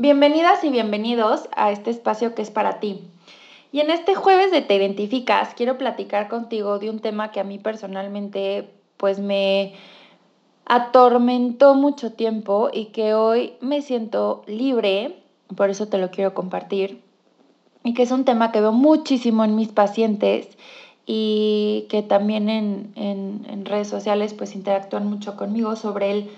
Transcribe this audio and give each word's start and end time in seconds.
Bienvenidas 0.00 0.62
y 0.62 0.70
bienvenidos 0.70 1.48
a 1.56 1.72
este 1.72 1.90
espacio 1.90 2.36
que 2.36 2.42
es 2.42 2.52
para 2.52 2.78
ti. 2.78 3.00
Y 3.72 3.80
en 3.80 3.90
este 3.90 4.14
jueves 4.14 4.52
de 4.52 4.62
Te 4.62 4.76
Identificas 4.76 5.54
quiero 5.56 5.76
platicar 5.76 6.28
contigo 6.28 6.78
de 6.78 6.88
un 6.88 7.00
tema 7.00 7.32
que 7.32 7.40
a 7.40 7.44
mí 7.44 7.58
personalmente 7.58 8.70
pues 8.96 9.18
me 9.18 9.74
atormentó 10.66 11.74
mucho 11.74 12.12
tiempo 12.12 12.70
y 12.72 12.86
que 12.86 13.14
hoy 13.14 13.54
me 13.60 13.82
siento 13.82 14.44
libre, 14.46 15.18
por 15.56 15.68
eso 15.68 15.88
te 15.88 15.98
lo 15.98 16.12
quiero 16.12 16.32
compartir, 16.32 17.02
y 17.82 17.92
que 17.92 18.04
es 18.04 18.12
un 18.12 18.24
tema 18.24 18.52
que 18.52 18.60
veo 18.60 18.72
muchísimo 18.72 19.44
en 19.44 19.56
mis 19.56 19.70
pacientes 19.70 20.46
y 21.06 21.86
que 21.90 22.04
también 22.04 22.48
en, 22.48 22.92
en 22.94 23.64
redes 23.64 23.88
sociales 23.88 24.32
pues 24.32 24.54
interactúan 24.54 25.08
mucho 25.10 25.36
conmigo 25.36 25.74
sobre 25.74 26.12
el 26.12 26.30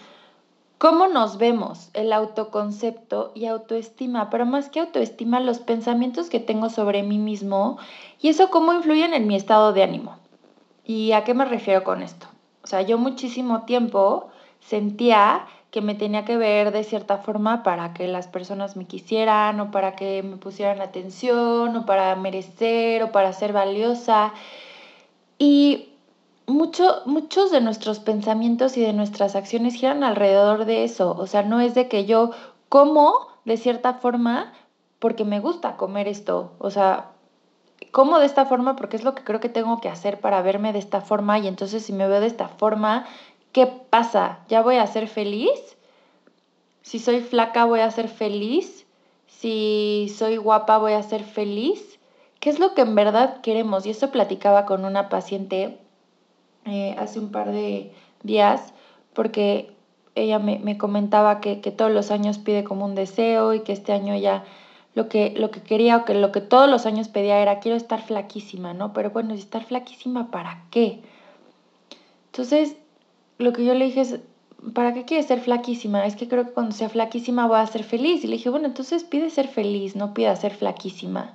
cómo 0.80 1.08
nos 1.08 1.36
vemos, 1.36 1.90
el 1.92 2.10
autoconcepto 2.10 3.32
y 3.34 3.44
autoestima, 3.44 4.30
pero 4.30 4.46
más 4.46 4.70
que 4.70 4.80
autoestima, 4.80 5.38
los 5.38 5.58
pensamientos 5.58 6.30
que 6.30 6.40
tengo 6.40 6.70
sobre 6.70 7.02
mí 7.02 7.18
mismo 7.18 7.76
y 8.18 8.30
eso 8.30 8.48
cómo 8.48 8.72
influyen 8.72 9.12
en 9.12 9.26
mi 9.26 9.36
estado 9.36 9.74
de 9.74 9.82
ánimo. 9.82 10.16
¿Y 10.86 11.12
a 11.12 11.22
qué 11.22 11.34
me 11.34 11.44
refiero 11.44 11.84
con 11.84 12.00
esto? 12.00 12.28
O 12.64 12.66
sea, 12.66 12.80
yo 12.80 12.96
muchísimo 12.96 13.64
tiempo 13.66 14.30
sentía 14.60 15.44
que 15.70 15.82
me 15.82 15.94
tenía 15.94 16.24
que 16.24 16.38
ver 16.38 16.72
de 16.72 16.82
cierta 16.82 17.18
forma 17.18 17.62
para 17.62 17.92
que 17.92 18.08
las 18.08 18.26
personas 18.26 18.74
me 18.74 18.86
quisieran 18.86 19.60
o 19.60 19.70
para 19.70 19.94
que 19.96 20.22
me 20.22 20.38
pusieran 20.38 20.80
atención 20.80 21.76
o 21.76 21.84
para 21.84 22.16
merecer 22.16 23.02
o 23.02 23.12
para 23.12 23.34
ser 23.34 23.52
valiosa. 23.52 24.32
Y 25.38 25.89
muchos 26.50 27.50
de 27.50 27.60
nuestros 27.60 27.98
pensamientos 28.00 28.76
y 28.76 28.80
de 28.80 28.92
nuestras 28.92 29.36
acciones 29.36 29.74
giran 29.74 30.04
alrededor 30.04 30.64
de 30.64 30.84
eso. 30.84 31.16
O 31.18 31.26
sea, 31.26 31.42
no 31.42 31.60
es 31.60 31.74
de 31.74 31.88
que 31.88 32.04
yo 32.04 32.30
como 32.68 33.28
de 33.44 33.56
cierta 33.56 33.94
forma 33.94 34.52
porque 34.98 35.24
me 35.24 35.40
gusta 35.40 35.76
comer 35.76 36.08
esto. 36.08 36.52
O 36.58 36.70
sea, 36.70 37.10
como 37.90 38.18
de 38.18 38.26
esta 38.26 38.46
forma 38.46 38.76
porque 38.76 38.96
es 38.96 39.04
lo 39.04 39.14
que 39.14 39.24
creo 39.24 39.40
que 39.40 39.48
tengo 39.48 39.80
que 39.80 39.88
hacer 39.88 40.20
para 40.20 40.42
verme 40.42 40.72
de 40.72 40.78
esta 40.78 41.00
forma 41.00 41.38
y 41.38 41.48
entonces 41.48 41.84
si 41.84 41.92
me 41.92 42.06
veo 42.06 42.20
de 42.20 42.26
esta 42.26 42.48
forma, 42.48 43.06
¿qué 43.52 43.66
pasa? 43.66 44.40
¿Ya 44.48 44.62
voy 44.62 44.76
a 44.76 44.86
ser 44.86 45.08
feliz? 45.08 45.76
Si 46.82 46.98
soy 46.98 47.20
flaca 47.20 47.64
voy 47.64 47.80
a 47.80 47.90
ser 47.90 48.08
feliz. 48.08 48.86
Si 49.26 50.12
soy 50.16 50.36
guapa 50.36 50.78
voy 50.78 50.92
a 50.92 51.02
ser 51.02 51.24
feliz. 51.24 51.98
¿Qué 52.40 52.50
es 52.50 52.58
lo 52.58 52.74
que 52.74 52.82
en 52.82 52.94
verdad 52.94 53.40
queremos? 53.42 53.86
Y 53.86 53.90
eso 53.90 54.10
platicaba 54.10 54.66
con 54.66 54.84
una 54.84 55.08
paciente 55.08 55.78
eh, 56.70 56.96
hace 56.98 57.18
un 57.18 57.30
par 57.30 57.50
de 57.52 57.92
días 58.22 58.72
porque 59.12 59.72
ella 60.14 60.38
me, 60.38 60.78
comentaba 60.78 61.40
que, 61.40 61.56
todos 61.56 61.90
los 61.90 62.10
años 62.10 62.38
pide 62.38 62.64
como 62.64 62.84
un 62.84 62.94
deseo 62.94 63.54
y 63.54 63.60
que 63.60 63.72
este 63.72 63.92
año 63.92 64.16
ya 64.16 64.44
lo 64.94 65.08
que, 65.08 65.34
lo 65.36 65.50
que 65.50 65.62
quería 65.62 65.98
o 65.98 66.04
que 66.04 66.14
lo 66.14 66.32
que 66.32 66.40
todos 66.40 66.68
los 66.68 66.86
años 66.86 67.08
pedía 67.08 67.40
era 67.40 67.60
quiero 67.60 67.76
estar 67.76 68.02
flaquísima, 68.02 68.74
¿no? 68.74 68.92
Pero 68.92 69.10
bueno, 69.10 69.34
estar 69.34 69.64
flaquísima 69.64 70.30
para 70.30 70.64
qué? 70.70 71.00
Entonces, 72.26 72.76
lo 73.38 73.52
que 73.52 73.64
yo 73.64 73.74
le 73.74 73.86
dije 73.86 74.00
es, 74.00 74.20
¿para 74.74 74.92
qué 74.94 75.04
quieres 75.04 75.26
ser 75.26 75.40
flaquísima? 75.40 76.06
Es 76.06 76.16
que 76.16 76.28
creo 76.28 76.44
que 76.44 76.52
cuando 76.52 76.72
sea 76.72 76.88
flaquísima 76.88 77.46
voy 77.46 77.58
a 77.58 77.66
ser 77.66 77.84
feliz. 77.84 78.24
Y 78.24 78.26
le 78.26 78.36
dije, 78.36 78.50
bueno, 78.50 78.66
entonces 78.66 79.04
pide 79.04 79.30
ser 79.30 79.48
feliz, 79.48 79.96
no 79.96 80.14
pida 80.14 80.34
ser 80.36 80.54
flaquísima. 80.54 81.34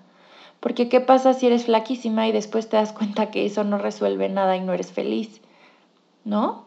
Porque 0.66 0.90
¿qué 0.90 1.00
pasa 1.00 1.36
si 1.36 1.46
eres 1.46 1.66
flaquísima 1.66 2.28
y 2.28 2.32
después 2.32 2.68
te 2.68 2.76
das 2.76 2.92
cuenta 2.92 3.30
que 3.30 3.46
eso 3.46 3.64
no 3.64 3.78
resuelve 3.78 4.30
nada 4.30 4.58
y 4.58 4.62
no 4.62 4.74
eres 4.74 4.92
feliz? 4.92 5.40
¿No? 6.24 6.66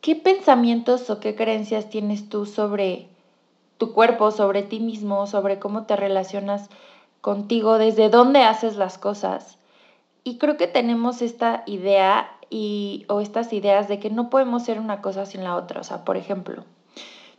¿Qué 0.00 0.14
pensamientos 0.14 1.10
o 1.10 1.18
qué 1.18 1.34
creencias 1.34 1.90
tienes 1.90 2.28
tú 2.28 2.46
sobre 2.46 3.08
tu 3.78 3.92
cuerpo, 3.92 4.30
sobre 4.30 4.62
ti 4.62 4.78
mismo, 4.78 5.26
sobre 5.26 5.58
cómo 5.58 5.86
te 5.86 5.96
relacionas 5.96 6.70
contigo, 7.20 7.78
desde 7.78 8.10
dónde 8.10 8.44
haces 8.44 8.76
las 8.76 8.96
cosas? 8.96 9.58
Y 10.22 10.38
creo 10.38 10.56
que 10.56 10.68
tenemos 10.68 11.20
esta 11.20 11.64
idea 11.66 12.30
y, 12.48 13.06
o 13.08 13.22
estas 13.22 13.52
ideas 13.52 13.88
de 13.88 13.98
que 13.98 14.10
no 14.10 14.30
podemos 14.30 14.62
ser 14.62 14.78
una 14.78 15.02
cosa 15.02 15.26
sin 15.26 15.42
la 15.42 15.56
otra. 15.56 15.80
O 15.80 15.84
sea, 15.84 16.04
por 16.04 16.16
ejemplo, 16.16 16.62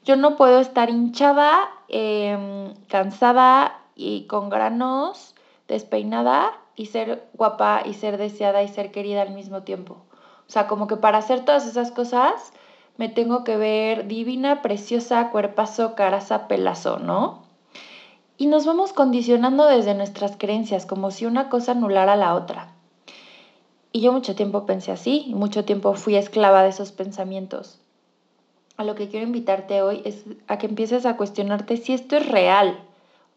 yo 0.04 0.18
no 0.18 0.36
puedo 0.36 0.60
estar 0.60 0.90
hinchada, 0.90 1.70
em, 1.88 2.74
cansada 2.90 3.80
y 3.96 4.28
con 4.28 4.50
granos, 4.50 5.36
despeinada 5.68 6.52
y 6.76 6.88
ser 6.88 7.28
guapa 7.34 7.82
y 7.86 7.94
ser 7.94 8.18
deseada 8.18 8.62
y 8.64 8.68
ser 8.68 8.92
querida 8.92 9.22
al 9.22 9.34
mismo 9.34 9.64
tiempo. 9.64 9.98
O 10.48 10.52
sea, 10.52 10.68
como 10.68 10.88
que 10.88 10.98
para 10.98 11.18
hacer 11.18 11.46
todas 11.46 11.66
esas 11.66 11.92
cosas 11.92 12.54
me 12.98 13.10
tengo 13.10 13.44
que 13.44 13.58
ver 13.58 14.08
divina, 14.08 14.62
preciosa, 14.62 15.30
cuerpazo, 15.30 15.96
caraza, 15.96 16.48
pelazo, 16.48 17.00
¿no? 17.00 17.44
Y 18.38 18.48
nos 18.48 18.66
vamos 18.66 18.94
condicionando 18.94 19.66
desde 19.66 19.96
nuestras 19.96 20.36
creencias, 20.38 20.86
como 20.86 21.12
si 21.12 21.26
una 21.26 21.50
cosa 21.50 21.72
anulara 21.72 22.16
la 22.16 22.36
otra. 22.36 22.74
Y 23.92 24.02
yo 24.02 24.12
mucho 24.12 24.36
tiempo 24.36 24.66
pensé 24.66 24.92
así, 24.92 25.24
y 25.28 25.36
mucho 25.36 25.64
tiempo 25.64 25.94
fui 25.94 26.16
esclava 26.16 26.64
de 26.64 26.70
esos 26.70 26.92
pensamientos. 26.92 27.80
A 28.76 28.84
lo 28.84 28.96
que 28.96 29.08
quiero 29.08 29.26
invitarte 29.26 29.82
hoy 29.82 30.02
es 30.04 30.26
a 30.48 30.58
que 30.58 30.68
empieces 30.68 31.06
a 31.06 31.16
cuestionarte 31.16 31.78
si 31.78 31.94
esto 31.94 32.18
es 32.18 32.28
real, 32.28 32.78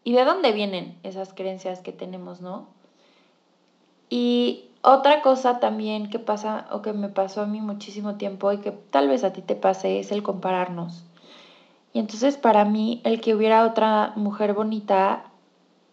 ¿Y 0.09 0.13
de 0.13 0.25
dónde 0.25 0.53
vienen 0.53 0.97
esas 1.03 1.35
creencias 1.35 1.81
que 1.81 1.91
tenemos, 1.91 2.41
no? 2.41 2.65
Y 4.09 4.65
otra 4.81 5.21
cosa 5.21 5.59
también 5.59 6.09
que 6.09 6.17
pasa 6.17 6.67
o 6.71 6.81
que 6.81 6.93
me 6.93 7.09
pasó 7.09 7.43
a 7.43 7.45
mí 7.45 7.61
muchísimo 7.61 8.15
tiempo 8.15 8.51
y 8.51 8.57
que 8.57 8.71
tal 8.71 9.07
vez 9.07 9.23
a 9.23 9.33
ti 9.33 9.43
te 9.43 9.53
pase 9.53 9.99
es 9.99 10.11
el 10.11 10.23
compararnos. 10.23 11.03
Y 11.93 11.99
entonces 11.99 12.37
para 12.37 12.65
mí 12.65 13.01
el 13.03 13.21
que 13.21 13.35
hubiera 13.35 13.63
otra 13.67 14.13
mujer 14.15 14.55
bonita 14.55 15.25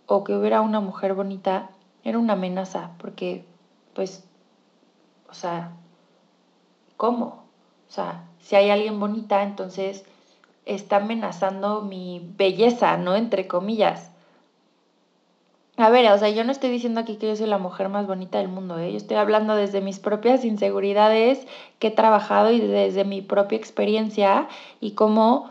o 0.06 0.24
que 0.24 0.34
hubiera 0.34 0.62
una 0.62 0.80
mujer 0.80 1.12
bonita 1.12 1.68
era 2.02 2.18
una 2.18 2.32
amenaza, 2.32 2.92
porque 2.96 3.44
pues, 3.92 4.24
o 5.28 5.34
sea, 5.34 5.72
¿cómo? 6.96 7.44
O 7.86 7.92
sea, 7.92 8.24
si 8.40 8.56
hay 8.56 8.70
alguien 8.70 8.98
bonita, 8.98 9.42
entonces 9.42 10.06
está 10.66 10.96
amenazando 10.96 11.82
mi 11.82 12.20
belleza, 12.36 12.96
¿no? 12.98 13.14
Entre 13.14 13.46
comillas. 13.46 14.10
A 15.78 15.90
ver, 15.90 16.10
o 16.10 16.18
sea, 16.18 16.30
yo 16.30 16.42
no 16.42 16.52
estoy 16.52 16.70
diciendo 16.70 17.00
aquí 17.00 17.16
que 17.16 17.28
yo 17.28 17.36
soy 17.36 17.46
la 17.46 17.58
mujer 17.58 17.88
más 17.88 18.06
bonita 18.06 18.38
del 18.38 18.48
mundo, 18.48 18.78
¿eh? 18.78 18.90
Yo 18.92 18.96
estoy 18.96 19.18
hablando 19.18 19.54
desde 19.54 19.80
mis 19.80 19.98
propias 19.98 20.44
inseguridades 20.44 21.46
que 21.78 21.88
he 21.88 21.90
trabajado 21.90 22.50
y 22.50 22.60
desde 22.60 23.04
mi 23.04 23.20
propia 23.20 23.58
experiencia 23.58 24.48
y 24.80 24.92
cómo 24.92 25.50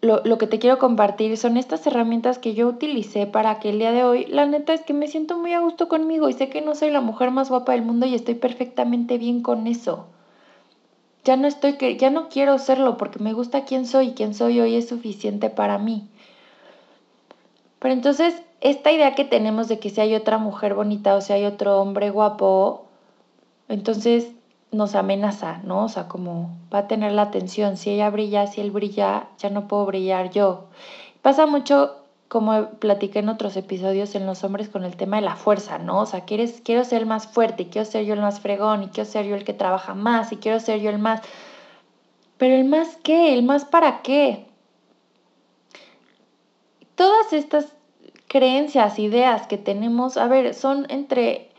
lo, 0.00 0.20
lo, 0.24 0.36
que 0.38 0.46
te 0.48 0.58
quiero 0.58 0.78
compartir 0.78 1.36
son 1.36 1.56
estas 1.56 1.86
herramientas 1.86 2.38
que 2.38 2.54
yo 2.54 2.68
utilicé 2.68 3.26
para 3.26 3.60
que 3.60 3.70
el 3.70 3.78
día 3.78 3.92
de 3.92 4.02
hoy, 4.02 4.26
la 4.26 4.46
neta 4.46 4.72
es 4.72 4.80
que 4.80 4.94
me 4.94 5.08
siento 5.08 5.38
muy 5.38 5.52
a 5.52 5.60
gusto 5.60 5.88
conmigo 5.88 6.28
y 6.28 6.32
sé 6.32 6.48
que 6.48 6.60
no 6.60 6.74
soy 6.74 6.90
la 6.90 7.00
mujer 7.00 7.30
más 7.30 7.50
guapa 7.50 7.72
del 7.72 7.82
mundo 7.82 8.06
y 8.06 8.14
estoy 8.14 8.34
perfectamente 8.34 9.18
bien 9.18 9.42
con 9.42 9.66
eso 9.66 10.06
ya 11.24 11.36
no 11.36 11.46
estoy 11.46 11.76
que 11.76 11.96
ya 11.96 12.10
no 12.10 12.28
quiero 12.28 12.58
serlo 12.58 12.96
porque 12.96 13.18
me 13.18 13.32
gusta 13.32 13.64
quién 13.64 13.86
soy 13.86 14.08
y 14.08 14.14
quién 14.14 14.34
soy 14.34 14.60
hoy 14.60 14.76
es 14.76 14.88
suficiente 14.88 15.50
para 15.50 15.78
mí. 15.78 16.08
Pero 17.78 17.94
entonces 17.94 18.42
esta 18.60 18.92
idea 18.92 19.14
que 19.14 19.24
tenemos 19.24 19.68
de 19.68 19.78
que 19.78 19.90
si 19.90 20.00
hay 20.00 20.14
otra 20.14 20.38
mujer 20.38 20.74
bonita 20.74 21.14
o 21.14 21.20
si 21.20 21.32
hay 21.32 21.44
otro 21.44 21.80
hombre 21.80 22.10
guapo, 22.10 22.86
entonces 23.68 24.32
nos 24.72 24.94
amenaza, 24.94 25.60
¿no? 25.64 25.84
O 25.84 25.88
sea, 25.88 26.08
como 26.08 26.50
va 26.72 26.80
a 26.80 26.88
tener 26.88 27.12
la 27.12 27.22
atención, 27.22 27.76
si 27.76 27.90
ella 27.90 28.10
brilla, 28.10 28.46
si 28.46 28.60
él 28.60 28.70
brilla, 28.70 29.28
ya 29.38 29.50
no 29.50 29.66
puedo 29.66 29.86
brillar 29.86 30.30
yo. 30.30 30.64
Pasa 31.22 31.46
mucho 31.46 31.96
como 32.30 32.70
platiqué 32.78 33.18
en 33.18 33.28
otros 33.28 33.56
episodios 33.56 34.14
en 34.14 34.24
los 34.24 34.44
hombres 34.44 34.68
con 34.68 34.84
el 34.84 34.96
tema 34.96 35.16
de 35.16 35.22
la 35.22 35.34
fuerza, 35.34 35.78
¿no? 35.78 35.98
O 36.02 36.06
sea, 36.06 36.26
quieres, 36.26 36.62
quiero 36.64 36.84
ser 36.84 37.00
el 37.00 37.06
más 37.06 37.26
fuerte, 37.26 37.64
y 37.64 37.66
quiero 37.66 37.84
ser 37.84 38.04
yo 38.04 38.14
el 38.14 38.20
más 38.20 38.38
fregón, 38.38 38.84
y 38.84 38.86
quiero 38.86 39.10
ser 39.10 39.26
yo 39.26 39.34
el 39.34 39.42
que 39.42 39.52
trabaja 39.52 39.94
más, 39.94 40.30
y 40.30 40.36
quiero 40.36 40.60
ser 40.60 40.80
yo 40.80 40.90
el 40.90 41.00
más... 41.00 41.22
Pero 42.38 42.54
el 42.54 42.66
más 42.66 42.96
qué, 43.02 43.34
el 43.34 43.42
más 43.42 43.64
para 43.64 44.02
qué. 44.02 44.46
Todas 46.94 47.32
estas 47.32 47.74
creencias, 48.28 49.00
ideas 49.00 49.48
que 49.48 49.58
tenemos, 49.58 50.16
a 50.16 50.28
ver, 50.28 50.54
son 50.54 50.86
entre 50.88 51.50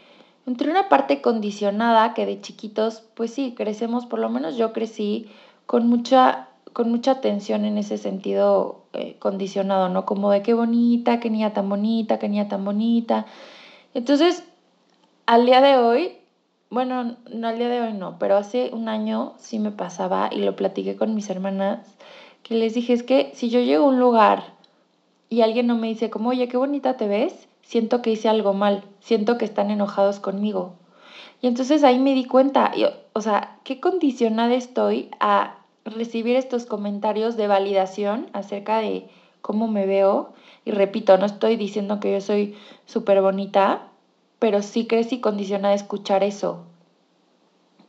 entre 0.47 0.71
una 0.71 0.87
parte 0.87 1.21
condicionada 1.21 2.13
que 2.13 2.25
de 2.25 2.39
chiquitos, 2.39 3.03
pues 3.13 3.33
sí, 3.33 3.53
crecemos, 3.57 4.05
por 4.05 4.19
lo 4.19 4.29
menos 4.29 4.55
yo 4.55 4.71
crecí 4.71 5.29
con 5.65 5.87
mucha, 5.87 6.47
con 6.73 6.89
mucha 6.89 7.11
atención 7.11 7.65
en 7.65 7.77
ese 7.77 7.97
sentido 7.97 8.81
eh, 8.93 9.15
condicionado, 9.19 9.89
¿no? 9.89 10.05
Como 10.05 10.31
de 10.31 10.41
qué 10.41 10.53
bonita, 10.53 11.19
qué 11.19 11.29
niña 11.29 11.53
tan 11.53 11.69
bonita, 11.69 12.19
qué 12.19 12.29
niña 12.29 12.47
tan 12.47 12.63
bonita. 12.65 13.25
Entonces, 13.93 14.43
al 15.25 15.45
día 15.45 15.61
de 15.61 15.77
hoy, 15.77 16.13
bueno, 16.69 17.15
no 17.31 17.47
al 17.47 17.57
día 17.57 17.69
de 17.69 17.81
hoy 17.81 17.93
no, 17.93 18.17
pero 18.19 18.37
hace 18.37 18.69
un 18.73 18.87
año 18.87 19.33
sí 19.37 19.59
me 19.59 19.71
pasaba 19.71 20.29
y 20.31 20.39
lo 20.39 20.55
platiqué 20.55 20.95
con 20.95 21.15
mis 21.15 21.29
hermanas, 21.29 21.79
que 22.43 22.55
les 22.55 22.73
dije, 22.73 22.93
es 22.93 23.03
que 23.03 23.31
si 23.35 23.49
yo 23.49 23.59
llego 23.59 23.85
a 23.85 23.89
un 23.89 23.99
lugar 23.99 24.43
y 25.29 25.41
alguien 25.41 25.67
no 25.67 25.77
me 25.77 25.87
dice 25.87 26.09
como, 26.09 26.29
oye, 26.29 26.47
qué 26.47 26.57
bonita 26.57 26.97
te 26.97 27.07
ves, 27.07 27.47
siento 27.61 28.01
que 28.01 28.11
hice 28.11 28.29
algo 28.29 28.53
mal, 28.53 28.83
siento 28.99 29.37
que 29.37 29.45
están 29.45 29.71
enojados 29.71 30.19
conmigo. 30.19 30.73
Y 31.41 31.47
entonces 31.47 31.83
ahí 31.83 31.99
me 31.99 32.13
di 32.13 32.25
cuenta, 32.25 32.71
o 33.13 33.21
sea, 33.21 33.57
qué 33.63 33.79
condicionada 33.79 34.53
estoy 34.53 35.09
a 35.19 35.60
recibir 35.85 36.35
estos 36.35 36.65
comentarios 36.65 37.37
de 37.37 37.47
validación 37.47 38.27
acerca 38.33 38.79
de 38.79 39.09
cómo 39.41 39.67
me 39.67 39.85
veo. 39.85 40.33
Y 40.65 40.71
repito, 40.71 41.17
no 41.17 41.25
estoy 41.25 41.55
diciendo 41.55 41.99
que 41.99 42.13
yo 42.13 42.21
soy 42.21 42.55
súper 42.85 43.21
bonita, 43.21 43.87
pero 44.39 44.61
sí 44.61 44.87
crecí 44.87 45.19
condicionada 45.19 45.73
a 45.73 45.77
escuchar 45.77 46.23
eso. 46.23 46.65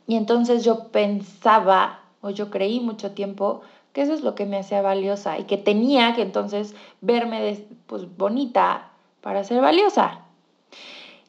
Y 0.07 0.15
entonces 0.15 0.63
yo 0.63 0.89
pensaba, 0.89 2.01
o 2.21 2.29
yo 2.29 2.49
creí 2.49 2.79
mucho 2.79 3.11
tiempo, 3.11 3.61
que 3.93 4.01
eso 4.01 4.13
es 4.13 4.21
lo 4.21 4.35
que 4.35 4.45
me 4.45 4.57
hacía 4.57 4.81
valiosa 4.81 5.37
y 5.37 5.43
que 5.43 5.57
tenía 5.57 6.15
que 6.15 6.23
entonces 6.23 6.75
verme 7.01 7.65
pues, 7.85 8.17
bonita 8.17 8.91
para 9.21 9.43
ser 9.43 9.61
valiosa. 9.61 10.22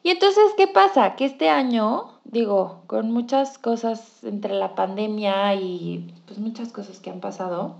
Y 0.05 0.11
entonces, 0.11 0.43
¿qué 0.55 0.67
pasa? 0.67 1.15
Que 1.15 1.25
este 1.25 1.49
año, 1.49 2.11
digo, 2.25 2.83
con 2.85 3.11
muchas 3.11 3.57
cosas 3.57 4.23
entre 4.23 4.53
la 4.53 4.75
pandemia 4.75 5.55
y 5.55 6.13
pues 6.27 6.37
muchas 6.37 6.71
cosas 6.71 6.99
que 6.99 7.09
han 7.09 7.21
pasado, 7.21 7.73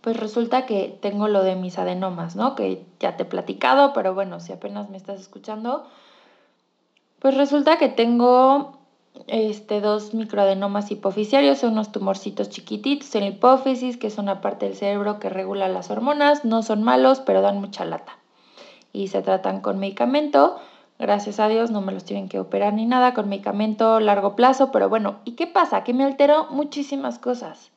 pues 0.00 0.16
resulta 0.16 0.64
que 0.64 0.96
tengo 1.02 1.26
lo 1.26 1.42
de 1.42 1.56
mis 1.56 1.76
adenomas, 1.80 2.36
¿no? 2.36 2.54
Que 2.54 2.84
ya 3.00 3.16
te 3.16 3.24
he 3.24 3.26
platicado, 3.26 3.92
pero 3.94 4.14
bueno, 4.14 4.38
si 4.38 4.52
apenas 4.52 4.88
me 4.88 4.96
estás 4.96 5.20
escuchando, 5.20 5.88
pues 7.18 7.36
resulta 7.36 7.78
que 7.78 7.88
tengo 7.88 8.78
este, 9.26 9.80
dos 9.80 10.14
microadenomas 10.14 10.92
hipoficiarios, 10.92 11.58
son 11.58 11.72
unos 11.72 11.90
tumorcitos 11.90 12.48
chiquititos 12.48 13.12
en 13.16 13.22
la 13.22 13.30
hipófisis, 13.30 13.96
que 13.96 14.06
es 14.06 14.18
una 14.18 14.40
parte 14.40 14.66
del 14.66 14.76
cerebro 14.76 15.18
que 15.18 15.30
regula 15.30 15.66
las 15.66 15.90
hormonas, 15.90 16.44
no 16.44 16.62
son 16.62 16.84
malos, 16.84 17.18
pero 17.18 17.42
dan 17.42 17.60
mucha 17.60 17.84
lata 17.84 18.16
y 18.96 19.08
se 19.08 19.20
tratan 19.20 19.60
con 19.60 19.78
medicamento. 19.78 20.58
Gracias 20.98 21.40
a 21.40 21.48
Dios 21.48 21.70
no 21.70 21.82
me 21.82 21.92
los 21.92 22.04
tienen 22.04 22.28
que 22.28 22.40
operar 22.40 22.72
ni 22.72 22.86
nada, 22.86 23.12
con 23.12 23.28
medicamento 23.28 24.00
largo 24.00 24.34
plazo, 24.34 24.72
pero 24.72 24.88
bueno, 24.88 25.16
¿y 25.24 25.32
qué 25.32 25.46
pasa? 25.46 25.84
Que 25.84 25.92
me 25.92 26.04
alteró 26.04 26.46
muchísimas 26.50 27.18
cosas. 27.18 27.70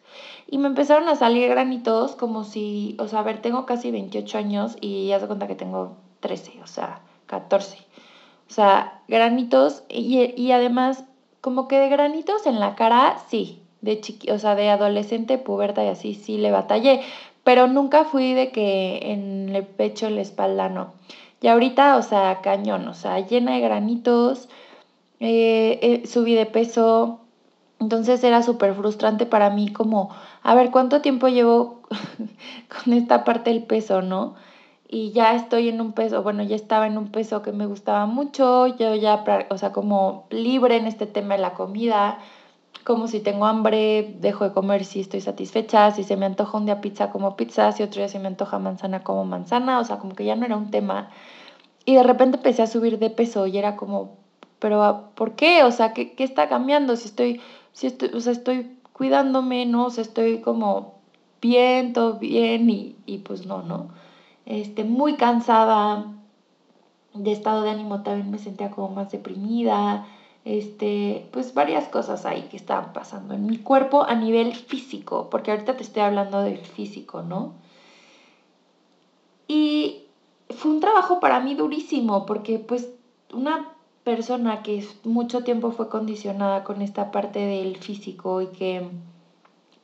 Y 0.48 0.58
me 0.58 0.68
empezaron 0.68 1.10
a 1.10 1.16
salir 1.16 1.50
granitos 1.50 2.16
como 2.16 2.44
si, 2.44 2.96
o 2.98 3.08
sea, 3.08 3.20
a 3.20 3.24
ver, 3.24 3.42
tengo 3.42 3.66
casi 3.66 3.92
28 3.92 4.38
años 4.38 4.78
y 4.80 5.08
ya 5.08 5.20
se 5.20 5.28
cuenta 5.28 5.48
que 5.48 5.56
tengo 5.56 5.98
13, 6.22 6.62
o 6.64 6.68
sea, 6.68 7.02
14. 7.28 7.78
O 8.50 8.52
sea, 8.52 9.02
granitos 9.08 9.84
y, 9.90 10.34
y 10.42 10.52
además 10.54 11.04
como 11.42 11.68
que 11.68 11.78
de 11.78 11.90
granitos 11.90 12.46
en 12.48 12.60
la 12.60 12.76
cara, 12.76 13.18
sí, 13.30 13.62
de 13.82 14.00
chiqui, 14.02 14.32
o 14.32 14.40
sea, 14.40 14.56
de 14.56 14.70
adolescente, 14.70 15.38
puberta 15.38 15.84
y 15.84 15.88
así, 15.88 16.16
sí 16.16 16.38
le 16.38 16.52
batallé, 16.52 17.02
pero 17.44 17.68
nunca 17.68 18.06
fui 18.06 18.34
de 18.34 18.52
que 18.52 19.12
en 19.12 19.56
el 19.56 19.66
pecho, 19.66 20.08
en 20.08 20.16
la 20.16 20.22
espalda, 20.22 20.70
no. 20.70 20.94
Y 21.42 21.48
ahorita, 21.48 21.98
o 21.98 22.02
sea, 22.02 22.42
cañón, 22.42 22.88
o 22.88 22.94
sea, 22.94 23.20
llena 23.20 23.54
de 23.54 23.62
granitos, 23.62 24.50
eh, 25.20 25.80
eh, 25.82 26.08
subí 26.08 26.36
de 26.36 26.46
peso, 26.46 27.22
entonces 27.80 28.24
era 28.24 28.44
súper 28.44 28.74
frustrante 28.76 29.26
para 29.26 29.50
mí 29.50 29.72
como, 29.72 30.10
a 30.44 30.56
ver, 30.56 30.72
¿cuánto 30.72 31.02
tiempo 31.02 31.28
llevo 31.30 31.82
con 32.84 32.94
esta 32.94 33.24
parte 33.24 33.52
del 33.52 33.64
peso, 33.64 34.02
no? 34.02 34.36
Y 34.88 35.12
ya 35.12 35.36
estoy 35.36 35.70
en 35.70 35.82
un 35.82 35.94
peso, 35.94 36.24
bueno, 36.24 36.44
ya 36.44 36.56
estaba 36.56 36.88
en 36.88 36.98
un 36.98 37.10
peso 37.12 37.42
que 37.42 37.52
me 37.52 37.68
gustaba 37.68 38.06
mucho, 38.08 38.68
yo 38.68 38.96
ya, 38.96 39.24
o 39.50 39.58
sea, 39.58 39.72
como 39.72 40.26
libre 40.32 40.78
en 40.78 40.88
este 40.88 41.06
tema 41.06 41.36
de 41.36 41.42
la 41.42 41.54
comida, 41.54 42.20
como 42.84 43.08
si 43.08 43.20
tengo 43.20 43.46
hambre, 43.46 44.16
dejo 44.20 44.46
de 44.46 44.54
comer 44.54 44.86
si 44.86 45.02
estoy 45.02 45.22
satisfecha, 45.22 45.92
si 45.92 46.04
se 46.04 46.18
me 46.18 46.26
antoja 46.26 46.58
un 46.58 46.66
día 46.66 46.82
pizza 46.82 47.12
como 47.12 47.36
pizza, 47.36 47.72
si 47.72 47.84
otro 47.84 48.00
día 48.00 48.10
se 48.10 48.20
me 48.20 48.28
antoja 48.28 48.60
manzana 48.60 49.04
como 49.04 49.26
manzana, 49.26 49.80
o 49.80 49.84
sea, 49.84 50.00
como 50.00 50.16
que 50.16 50.26
ya 50.26 50.36
no 50.36 50.46
era 50.46 50.58
un 50.58 50.72
tema. 50.72 51.10
Y 51.86 51.96
de 51.96 52.04
repente 52.04 52.38
empecé 52.38 52.62
a 52.62 52.68
subir 52.68 53.00
de 53.00 53.10
peso 53.10 53.48
y 53.48 53.58
era 53.58 53.76
como, 53.76 54.18
pero 54.60 55.10
¿por 55.16 55.36
qué? 55.36 55.64
O 55.64 55.72
sea, 55.72 55.94
¿qué, 55.94 56.14
qué 56.16 56.24
está 56.24 56.50
cambiando? 56.50 56.96
Si 56.96 57.08
estoy, 57.08 57.42
si 57.74 57.88
estoy, 57.88 58.10
o 58.14 58.20
sea, 58.20 58.34
estoy 58.34 58.78
cuidándome, 58.94 59.66
¿no? 59.66 59.88
O 59.88 59.90
estoy 59.90 60.42
como 60.42 60.96
bien, 61.42 61.94
todo 61.94 62.20
bien 62.20 62.70
y, 62.70 62.96
y 63.06 63.20
pues 63.20 63.46
no, 63.46 63.62
¿no? 63.64 63.90
Este, 64.46 64.84
muy 64.84 65.16
cansada, 65.16 66.06
de 67.14 67.32
estado 67.32 67.64
de 67.64 67.72
ánimo 67.72 68.04
también 68.04 68.32
me 68.32 68.38
sentía 68.38 68.72
como 68.72 68.90
más 68.90 69.12
deprimida, 69.12 70.06
este, 70.46 71.28
pues 71.32 71.54
varias 71.54 71.88
cosas 71.88 72.26
ahí 72.26 72.44
que 72.44 72.58
estaban 72.58 72.94
pasando 72.94 73.34
en 73.34 73.46
mi 73.46 73.58
cuerpo 73.58 74.04
a 74.04 74.16
nivel 74.16 74.56
físico, 74.56 75.30
porque 75.30 75.52
ahorita 75.52 75.78
te 75.78 75.84
estoy 75.84 76.04
hablando 76.04 76.42
del 76.42 76.60
físico, 76.60 77.22
¿no? 77.22 77.54
Y 79.48 80.04
fue 80.50 80.72
un 80.72 80.80
trabajo 80.80 81.20
para 81.20 81.40
mí 81.40 81.56
durísimo, 81.56 82.26
porque 82.26 82.60
pues 82.60 82.90
una 83.34 83.70
persona 84.04 84.64
que 84.64 84.86
mucho 85.04 85.44
tiempo 85.44 85.72
fue 85.72 85.90
condicionada 85.90 86.64
con 86.64 86.82
esta 86.82 87.12
parte 87.12 87.40
del 87.40 87.78
físico 87.78 88.42
y 88.42 88.48
que 88.48 88.88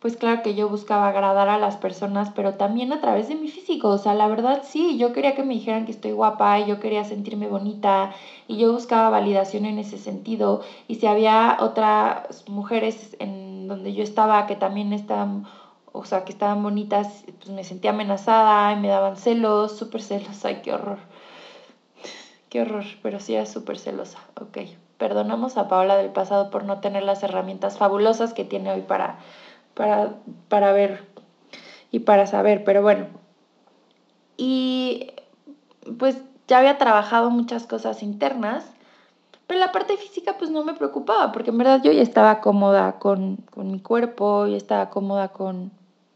pues 0.05 0.17
claro 0.17 0.43
que 0.43 0.53
yo 0.53 0.69
buscaba 0.69 1.07
agradar 1.07 1.49
a 1.49 1.57
las 1.57 1.77
personas, 1.77 2.29
pero 2.29 2.53
también 2.53 2.93
a 2.93 3.01
través 3.01 3.27
de 3.27 3.33
mi 3.33 3.47
físico. 3.47 3.89
O 3.89 3.97
sea, 3.97 4.13
la 4.13 4.27
verdad 4.27 4.61
sí, 4.61 4.97
yo 4.97 5.11
quería 5.11 5.33
que 5.33 5.41
me 5.41 5.55
dijeran 5.55 5.83
que 5.83 5.91
estoy 5.91 6.11
guapa 6.11 6.59
y 6.59 6.67
yo 6.67 6.79
quería 6.79 7.03
sentirme 7.03 7.47
bonita 7.47 8.11
y 8.47 8.57
yo 8.57 8.71
buscaba 8.71 9.09
validación 9.09 9.65
en 9.65 9.79
ese 9.79 9.97
sentido. 9.97 10.61
Y 10.87 10.93
si 10.93 11.07
había 11.07 11.57
otras 11.59 12.47
mujeres 12.47 13.15
en 13.17 13.67
donde 13.67 13.93
yo 13.93 14.03
estaba 14.03 14.45
que 14.45 14.55
también 14.55 14.93
estaban, 14.93 15.43
o 15.91 16.05
sea, 16.05 16.23
que 16.23 16.33
estaban 16.33 16.61
bonitas, 16.61 17.23
pues 17.39 17.49
me 17.49 17.63
sentía 17.63 17.89
amenazada 17.89 18.73
y 18.73 18.75
me 18.75 18.89
daban 18.89 19.17
celos, 19.17 19.71
súper 19.71 20.03
celos. 20.03 20.45
Ay, 20.45 20.59
qué 20.61 20.71
horror. 20.71 20.99
Qué 22.49 22.61
horror, 22.61 22.85
pero 23.01 23.19
sí 23.19 23.33
era 23.33 23.47
súper 23.47 23.79
celosa. 23.79 24.19
Ok, 24.39 24.69
perdonamos 24.99 25.57
a 25.57 25.67
Paola 25.67 25.97
del 25.97 26.11
pasado 26.11 26.51
por 26.51 26.63
no 26.63 26.77
tener 26.77 27.01
las 27.01 27.23
herramientas 27.23 27.79
fabulosas 27.79 28.35
que 28.35 28.43
tiene 28.45 28.71
hoy 28.71 28.81
para 28.81 29.15
para, 29.75 30.15
para 30.49 30.71
ver 30.71 31.03
y 31.91 31.99
para 31.99 32.25
saber, 32.25 32.63
pero 32.63 32.81
bueno. 32.81 33.07
Y 34.37 35.11
pues 35.99 36.17
ya 36.47 36.57
había 36.59 36.77
trabajado 36.77 37.29
muchas 37.29 37.67
cosas 37.67 38.01
internas, 38.01 38.65
pero 39.47 39.59
la 39.59 39.71
parte 39.71 39.97
física 39.97 40.35
pues 40.37 40.49
no 40.49 40.63
me 40.63 40.73
preocupaba, 40.73 41.31
porque 41.31 41.51
en 41.51 41.57
verdad 41.59 41.81
yo 41.83 41.91
ya 41.91 42.01
estaba 42.01 42.41
cómoda 42.41 42.97
con, 42.97 43.37
con 43.53 43.71
mi 43.71 43.79
cuerpo, 43.79 44.47
ya 44.47 44.57
estaba 44.57 44.89
cómoda 44.89 45.27
con, 45.29 45.71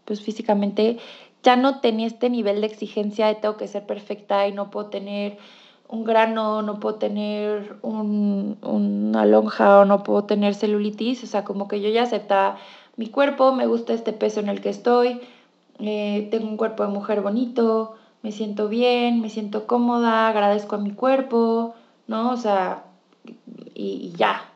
pues 0.05 0.21
físicamente, 0.21 0.97
ya 1.43 1.55
no 1.55 1.79
tenía 1.79 2.07
este 2.07 2.29
nivel 2.29 2.61
de 2.61 2.67
exigencia 2.67 3.27
de 3.27 3.35
tengo 3.35 3.55
que 3.55 3.67
ser 3.67 3.85
perfecta 3.85 4.47
y 4.47 4.51
no 4.51 4.71
puedo 4.71 4.87
tener 4.87 5.37
un 5.87 6.03
grano, 6.03 6.61
no 6.61 6.79
puedo 6.79 6.95
tener 6.95 7.77
un, 7.81 8.57
una 8.61 9.25
lonja 9.25 9.79
o 9.79 9.85
no 9.85 10.03
puedo 10.03 10.25
tener 10.25 10.53
celulitis, 10.53 11.23
o 11.23 11.27
sea, 11.27 11.43
como 11.43 11.67
que 11.67 11.81
yo 11.81 11.89
ya 11.89 12.03
aceptaba 12.03 12.57
mi 12.99 13.07
cuerpo, 13.07 13.53
me 13.53 13.65
gusta 13.65 13.93
este 13.93 14.11
peso 14.11 14.41
en 14.41 14.49
el 14.49 14.59
que 14.59 14.67
estoy, 14.67 15.21
eh, 15.79 16.27
tengo 16.31 16.49
un 16.49 16.57
cuerpo 16.57 16.83
de 16.83 16.89
mujer 16.89 17.21
bonito, 17.21 17.95
me 18.23 18.33
siento 18.33 18.67
bien, 18.67 19.21
me 19.21 19.29
siento 19.29 19.67
cómoda, 19.67 20.27
agradezco 20.27 20.75
a 20.75 20.79
mi 20.79 20.91
cuerpo, 20.91 21.75
¿no? 22.07 22.31
O 22.31 22.35
sea, 22.35 22.83
y, 23.73 24.11
ya. 24.17 24.51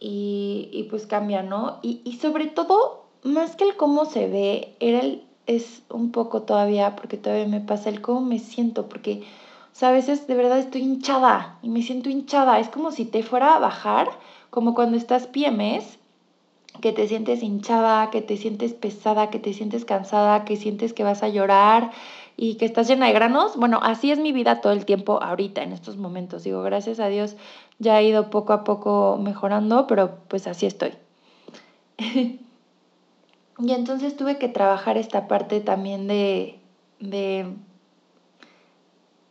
Y, 0.00 0.88
pues 0.90 1.06
cambia, 1.06 1.44
¿no? 1.44 1.78
Y, 1.82 2.18
sobre 2.20 2.46
todo, 2.46 3.04
más 3.22 3.54
que 3.54 3.62
el 3.62 3.76
cómo 3.76 4.06
se 4.06 4.26
ve, 4.26 4.74
era 4.80 5.02
es 5.46 5.82
un 5.88 6.10
poco 6.10 6.42
todavía, 6.42 6.96
porque 6.96 7.16
todavía 7.16 7.46
me 7.46 7.60
pasa 7.60 7.90
el 7.90 8.00
cómo 8.00 8.22
me 8.22 8.40
siento, 8.40 8.88
porque, 8.88 9.22
o 9.72 9.76
sea, 9.76 9.90
a 9.90 9.92
veces 9.92 10.26
de 10.26 10.34
verdad 10.34 10.58
estoy 10.58 10.80
hinchada 10.80 11.60
y 11.62 11.68
me 11.68 11.82
siento 11.82 12.10
hinchada, 12.10 12.58
es 12.58 12.68
como 12.70 12.90
si 12.90 13.04
te 13.04 13.22
fuera 13.22 13.54
a 13.54 13.60
bajar, 13.60 14.08
como 14.50 14.74
cuando 14.74 14.96
estás 14.96 15.28
PMS 15.28 15.96
que 16.80 16.92
te 16.92 17.08
sientes 17.08 17.42
hinchada, 17.42 18.10
que 18.10 18.22
te 18.22 18.36
sientes 18.36 18.74
pesada, 18.74 19.30
que 19.30 19.38
te 19.38 19.52
sientes 19.52 19.84
cansada, 19.84 20.44
que 20.44 20.56
sientes 20.56 20.92
que 20.92 21.04
vas 21.04 21.22
a 21.22 21.28
llorar 21.28 21.90
y 22.36 22.56
que 22.56 22.64
estás 22.64 22.88
llena 22.88 23.06
de 23.06 23.12
granos. 23.12 23.56
Bueno, 23.56 23.80
así 23.82 24.10
es 24.10 24.18
mi 24.18 24.32
vida 24.32 24.60
todo 24.60 24.72
el 24.72 24.84
tiempo 24.84 25.22
ahorita, 25.22 25.62
en 25.62 25.72
estos 25.72 25.96
momentos. 25.96 26.44
Digo, 26.44 26.62
gracias 26.62 27.00
a 27.00 27.08
Dios 27.08 27.36
ya 27.78 28.00
he 28.00 28.08
ido 28.08 28.30
poco 28.30 28.52
a 28.52 28.64
poco 28.64 29.18
mejorando, 29.20 29.86
pero 29.86 30.18
pues 30.28 30.46
así 30.46 30.66
estoy. 30.66 30.92
y 31.98 32.40
entonces 33.58 34.16
tuve 34.16 34.38
que 34.38 34.48
trabajar 34.48 34.98
esta 34.98 35.28
parte 35.28 35.60
también 35.60 36.06
de, 36.06 36.58
de, 37.00 37.46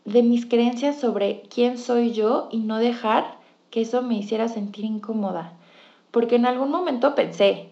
de 0.05 0.23
mis 0.23 0.45
creencias 0.45 0.99
sobre 0.99 1.43
quién 1.53 1.77
soy 1.77 2.11
yo 2.11 2.49
y 2.51 2.59
no 2.59 2.77
dejar 2.77 3.37
que 3.69 3.81
eso 3.81 4.01
me 4.01 4.15
hiciera 4.15 4.47
sentir 4.47 4.85
incómoda. 4.85 5.53
Porque 6.15 6.38
en 6.38 6.45
algún 6.45 6.72
momento 6.72 7.13
pensé, 7.13 7.72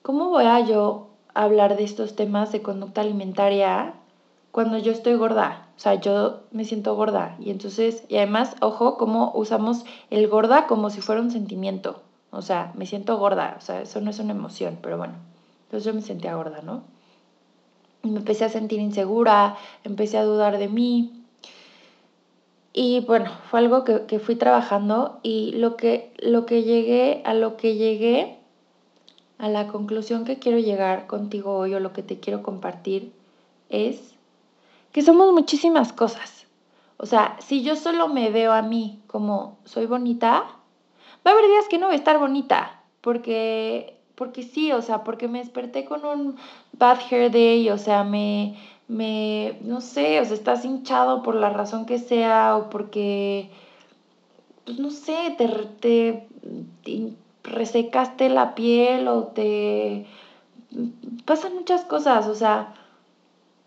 ¿cómo 0.00 0.30
voy 0.30 0.46
a 0.46 0.58
yo 0.60 1.08
hablar 1.34 1.76
de 1.76 1.84
estos 1.84 2.16
temas 2.16 2.50
de 2.50 2.62
conducta 2.62 3.02
alimentaria 3.02 3.92
cuando 4.52 4.78
yo 4.78 4.90
estoy 4.90 5.16
gorda? 5.16 5.68
O 5.76 5.78
sea, 5.78 5.96
yo 5.96 6.44
me 6.50 6.64
siento 6.64 6.96
gorda. 6.96 7.36
Y 7.38 7.50
entonces, 7.50 8.04
y 8.08 8.16
además, 8.16 8.56
ojo, 8.62 8.96
cómo 8.96 9.32
usamos 9.34 9.84
el 10.08 10.28
gorda 10.28 10.66
como 10.66 10.88
si 10.88 11.02
fuera 11.02 11.20
un 11.20 11.30
sentimiento. 11.30 12.00
O 12.30 12.40
sea, 12.40 12.72
me 12.74 12.86
siento 12.86 13.18
gorda. 13.18 13.54
O 13.58 13.60
sea, 13.60 13.82
eso 13.82 14.00
no 14.00 14.08
es 14.08 14.18
una 14.18 14.32
emoción, 14.32 14.78
pero 14.80 14.96
bueno. 14.96 15.16
Entonces 15.64 15.84
yo 15.84 15.92
me 15.92 16.00
sentía 16.00 16.36
gorda, 16.36 16.62
¿no? 16.62 16.84
Y 18.02 18.08
me 18.08 18.20
empecé 18.20 18.46
a 18.46 18.48
sentir 18.48 18.80
insegura, 18.80 19.58
empecé 19.82 20.16
a 20.16 20.24
dudar 20.24 20.56
de 20.56 20.68
mí. 20.68 21.23
Y 22.76 23.00
bueno, 23.00 23.30
fue 23.50 23.60
algo 23.60 23.84
que, 23.84 24.04
que, 24.06 24.18
fui 24.18 24.34
trabajando 24.34 25.20
y 25.22 25.52
lo 25.52 25.76
que, 25.76 26.12
lo 26.18 26.44
que 26.44 26.64
llegué, 26.64 27.22
a 27.24 27.32
lo 27.32 27.56
que 27.56 27.76
llegué, 27.76 28.36
a 29.38 29.48
la 29.48 29.68
conclusión 29.68 30.24
que 30.24 30.40
quiero 30.40 30.58
llegar 30.58 31.06
contigo 31.06 31.56
hoy 31.56 31.72
o 31.74 31.80
lo 31.80 31.92
que 31.92 32.02
te 32.02 32.18
quiero 32.18 32.42
compartir 32.42 33.12
es 33.68 34.14
que 34.90 35.02
somos 35.02 35.32
muchísimas 35.32 35.92
cosas. 35.92 36.46
O 36.96 37.06
sea, 37.06 37.36
si 37.40 37.62
yo 37.62 37.76
solo 37.76 38.08
me 38.08 38.30
veo 38.30 38.52
a 38.52 38.62
mí 38.62 39.00
como 39.06 39.58
soy 39.64 39.86
bonita, 39.86 40.44
va 41.26 41.30
a 41.30 41.34
haber 41.34 41.46
días 41.46 41.68
que 41.68 41.78
no 41.78 41.86
voy 41.86 41.94
a 41.94 41.98
estar 41.98 42.18
bonita, 42.18 42.82
porque, 43.00 43.98
porque 44.14 44.42
sí, 44.42 44.72
o 44.72 44.82
sea, 44.82 45.04
porque 45.04 45.28
me 45.28 45.38
desperté 45.38 45.84
con 45.84 46.04
un 46.04 46.36
bad 46.72 46.98
hair 47.10 47.30
day, 47.30 47.68
o 47.70 47.78
sea, 47.78 48.04
me, 48.04 48.56
me, 48.88 49.58
no 49.62 49.80
sé, 49.80 50.20
o 50.20 50.24
sea, 50.24 50.34
estás 50.34 50.64
hinchado 50.64 51.22
por 51.22 51.34
la 51.34 51.50
razón 51.50 51.86
que 51.86 51.98
sea 51.98 52.56
o 52.56 52.70
porque, 52.70 53.50
pues 54.64 54.78
no 54.78 54.90
sé, 54.90 55.34
te, 55.38 56.26
te, 56.82 57.14
resecaste 57.42 58.28
la 58.28 58.54
piel 58.54 59.08
o 59.08 59.24
te... 59.24 60.06
Pasan 61.24 61.54
muchas 61.54 61.84
cosas, 61.84 62.26
o 62.26 62.34
sea, 62.34 62.74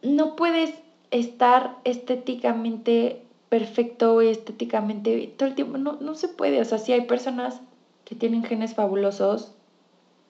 no 0.02 0.36
puedes 0.36 0.74
estar 1.10 1.78
estéticamente 1.86 3.22
perfecto 3.50 4.22
y 4.22 4.28
estéticamente 4.28 5.34
todo 5.38 5.48
el 5.48 5.56
tiempo, 5.56 5.78
no, 5.78 5.98
no 6.02 6.16
se 6.16 6.28
puede, 6.28 6.60
o 6.60 6.66
sea, 6.66 6.78
sí 6.78 6.92
hay 6.92 7.02
personas 7.02 7.62
que 8.04 8.16
tienen 8.16 8.44
genes 8.44 8.76
fabulosos 8.76 9.54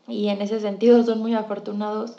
y 0.07 0.29
en 0.29 0.41
ese 0.41 0.59
sentido 0.59 1.03
son 1.03 1.19
muy 1.19 1.33
afortunados, 1.33 2.15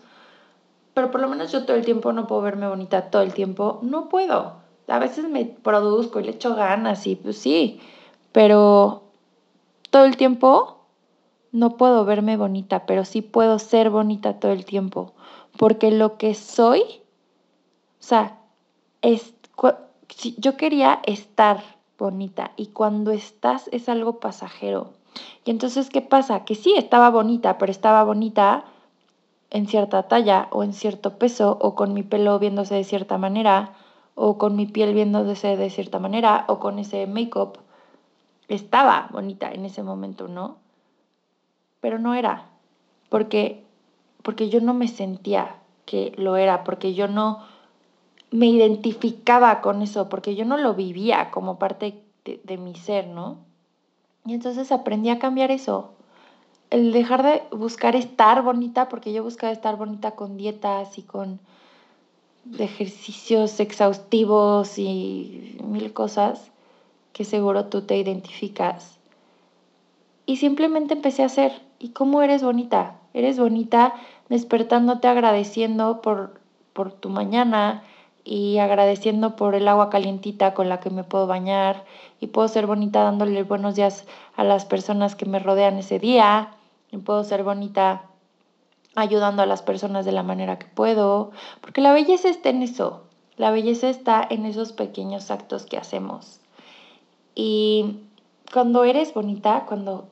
pero 0.99 1.13
por 1.13 1.21
lo 1.21 1.29
menos 1.29 1.53
yo 1.53 1.65
todo 1.65 1.77
el 1.77 1.85
tiempo 1.85 2.13
no 2.13 2.27
puedo 2.27 2.43
verme 2.43 2.67
bonita 2.67 3.09
todo 3.09 3.23
el 3.23 3.33
tiempo, 3.33 3.79
no 3.83 4.09
puedo. 4.09 4.55
A 4.89 4.99
veces 4.99 5.29
me 5.29 5.45
produzco 5.45 6.19
y 6.19 6.25
le 6.25 6.33
echo 6.33 6.57
ganas 6.57 7.07
y 7.07 7.15
pues 7.15 7.39
sí, 7.39 7.81
pero 8.33 9.05
todo 9.91 10.07
el 10.07 10.17
tiempo 10.17 10.79
no 11.53 11.77
puedo 11.77 12.05
verme 12.05 12.37
bonita, 12.37 12.85
pero 12.85 13.05
sí 13.05 13.23
puedo 13.23 13.61
ser 13.61 13.91
bonita 13.91 14.41
todo 14.41 14.51
el 14.51 14.65
tiempo, 14.65 15.13
porque 15.57 15.93
lo 15.93 16.19
que 16.19 16.35
soy, 16.35 16.81
o 16.81 18.03
sea, 18.03 18.37
es, 19.01 19.35
yo 20.37 20.57
quería 20.57 20.99
estar 21.05 21.63
bonita 21.97 22.51
y 22.57 22.67
cuando 22.67 23.13
estás 23.13 23.69
es 23.71 23.89
algo 23.89 24.19
pasajero. 24.19 24.95
Y 25.45 25.53
entonces, 25.53 25.91
¿qué 25.91 26.01
pasa? 26.01 26.45
Que 26.45 26.57
sí, 26.57 26.75
estaba 26.77 27.09
bonita, 27.09 27.57
pero 27.57 27.71
estaba 27.71 28.03
bonita 28.03 28.65
en 29.51 29.67
cierta 29.67 30.05
talla 30.05 30.49
o 30.51 30.63
en 30.63 30.73
cierto 30.73 31.19
peso 31.19 31.57
o 31.61 31.75
con 31.75 31.95
mi 31.95 32.03
pelo 32.03 32.39
viéndose 32.39 32.75
de 32.75 32.85
cierta 32.85 33.19
manera 33.19 33.73
o 34.15 34.37
con 34.37 34.57
mi 34.57 34.67
piel 34.67 34.95
viéndose 34.95 35.57
de 35.57 35.71
cierta 35.71 35.99
manera 35.99 36.45
o 36.49 36.59
con 36.59 36.79
ese 36.79 37.07
make-up. 37.07 37.59
Estaba 38.49 39.09
bonita 39.13 39.51
en 39.51 39.65
ese 39.65 39.83
momento, 39.83 40.29
¿no? 40.29 40.57
Pero 41.81 41.99
no 41.99 42.15
era, 42.15 42.47
porque, 43.09 43.65
porque 44.23 44.49
yo 44.49 44.61
no 44.61 44.75
me 44.75 44.89
sentía 44.89 45.57
que 45.87 46.13
lo 46.17 46.37
era, 46.37 46.65
porque 46.65 46.95
yo 46.95 47.09
no 47.09 47.45
me 48.31 48.47
identificaba 48.47 49.61
con 49.61 49.83
eso, 49.83 50.09
porque 50.09 50.35
yo 50.35 50.45
no 50.45 50.57
lo 50.57 50.75
vivía 50.75 51.31
como 51.31 51.59
parte 51.59 52.03
de, 52.25 52.41
de 52.43 52.59
mi 52.59 52.75
ser, 52.75 53.07
¿no? 53.07 53.39
Y 54.27 54.35
entonces 54.35 54.73
aprendí 54.73 55.11
a 55.11 55.19
cambiar 55.19 55.51
eso, 55.51 55.93
el 56.71 56.93
dejar 56.93 57.23
de 57.23 57.43
buscar 57.51 57.97
estar 57.97 58.43
bonita, 58.43 58.89
porque 58.89 59.13
yo 59.13 59.23
buscaba 59.23 59.53
estar 59.53 59.77
bonita 59.77 60.13
con 60.13 60.37
dietas 60.37 60.99
y 60.99 61.03
con 61.03 61.41
ejercicios 62.59 63.61
exhaustivos 63.61 64.79
y 64.79 65.59
mil 65.63 65.93
cosas 65.93 66.51
que 67.13 67.25
seguro 67.25 67.67
tú 67.67 67.83
te 67.83 67.97
identificas. 67.97 68.99
Y 70.27 70.37
simplemente 70.37 70.95
empecé 70.95 71.23
a 71.23 71.27
hacer. 71.27 71.53
¿Y 71.79 71.91
cómo 71.91 72.23
eres 72.23 72.43
bonita? 72.43 72.97
Eres 73.15 73.39
bonita 73.39 73.95
despertándote 74.29 75.09
agradeciendo 75.09 76.03
por, 76.03 76.41
por 76.75 76.93
tu 76.93 77.09
mañana 77.09 77.83
y 78.25 78.59
agradeciendo 78.59 79.37
por 79.37 79.55
el 79.55 79.67
agua 79.69 79.89
calientita 79.89 80.53
con 80.53 80.69
la 80.69 80.81
que 80.81 80.91
me 80.91 81.03
puedo 81.03 81.27
bañar 81.27 81.85
y 82.21 82.27
puedo 82.27 82.47
ser 82.49 82.67
bonita 82.67 83.03
dándole 83.03 83.43
buenos 83.43 83.75
días 83.75 84.05
a 84.37 84.45
las 84.45 84.67
personas 84.67 85.17
que 85.17 85.25
me 85.25 85.39
rodean 85.39 85.79
ese 85.79 85.99
día 85.99 86.51
y 86.91 86.99
puedo 86.99 87.25
ser 87.25 87.45
bonita 87.45 88.07
ayudando 88.95 89.43
a 89.43 89.47
las 89.47 89.63
personas 89.63 90.05
de 90.05 90.13
la 90.13 90.23
manera 90.23 90.59
que 90.59 90.67
puedo, 90.67 91.31
porque 91.61 91.81
la 91.81 91.93
belleza 91.93 92.29
está 92.29 92.49
en 92.49 92.63
eso, 92.63 93.05
la 93.37 93.51
belleza 93.51 93.89
está 93.89 94.27
en 94.29 94.47
esos 94.47 94.73
pequeños 94.73 95.31
actos 95.31 95.67
que 95.67 95.77
hacemos. 95.77 96.41
Y 97.35 98.01
cuando 98.53 98.85
eres 98.85 99.15
bonita, 99.15 99.65
cuando, 99.67 100.09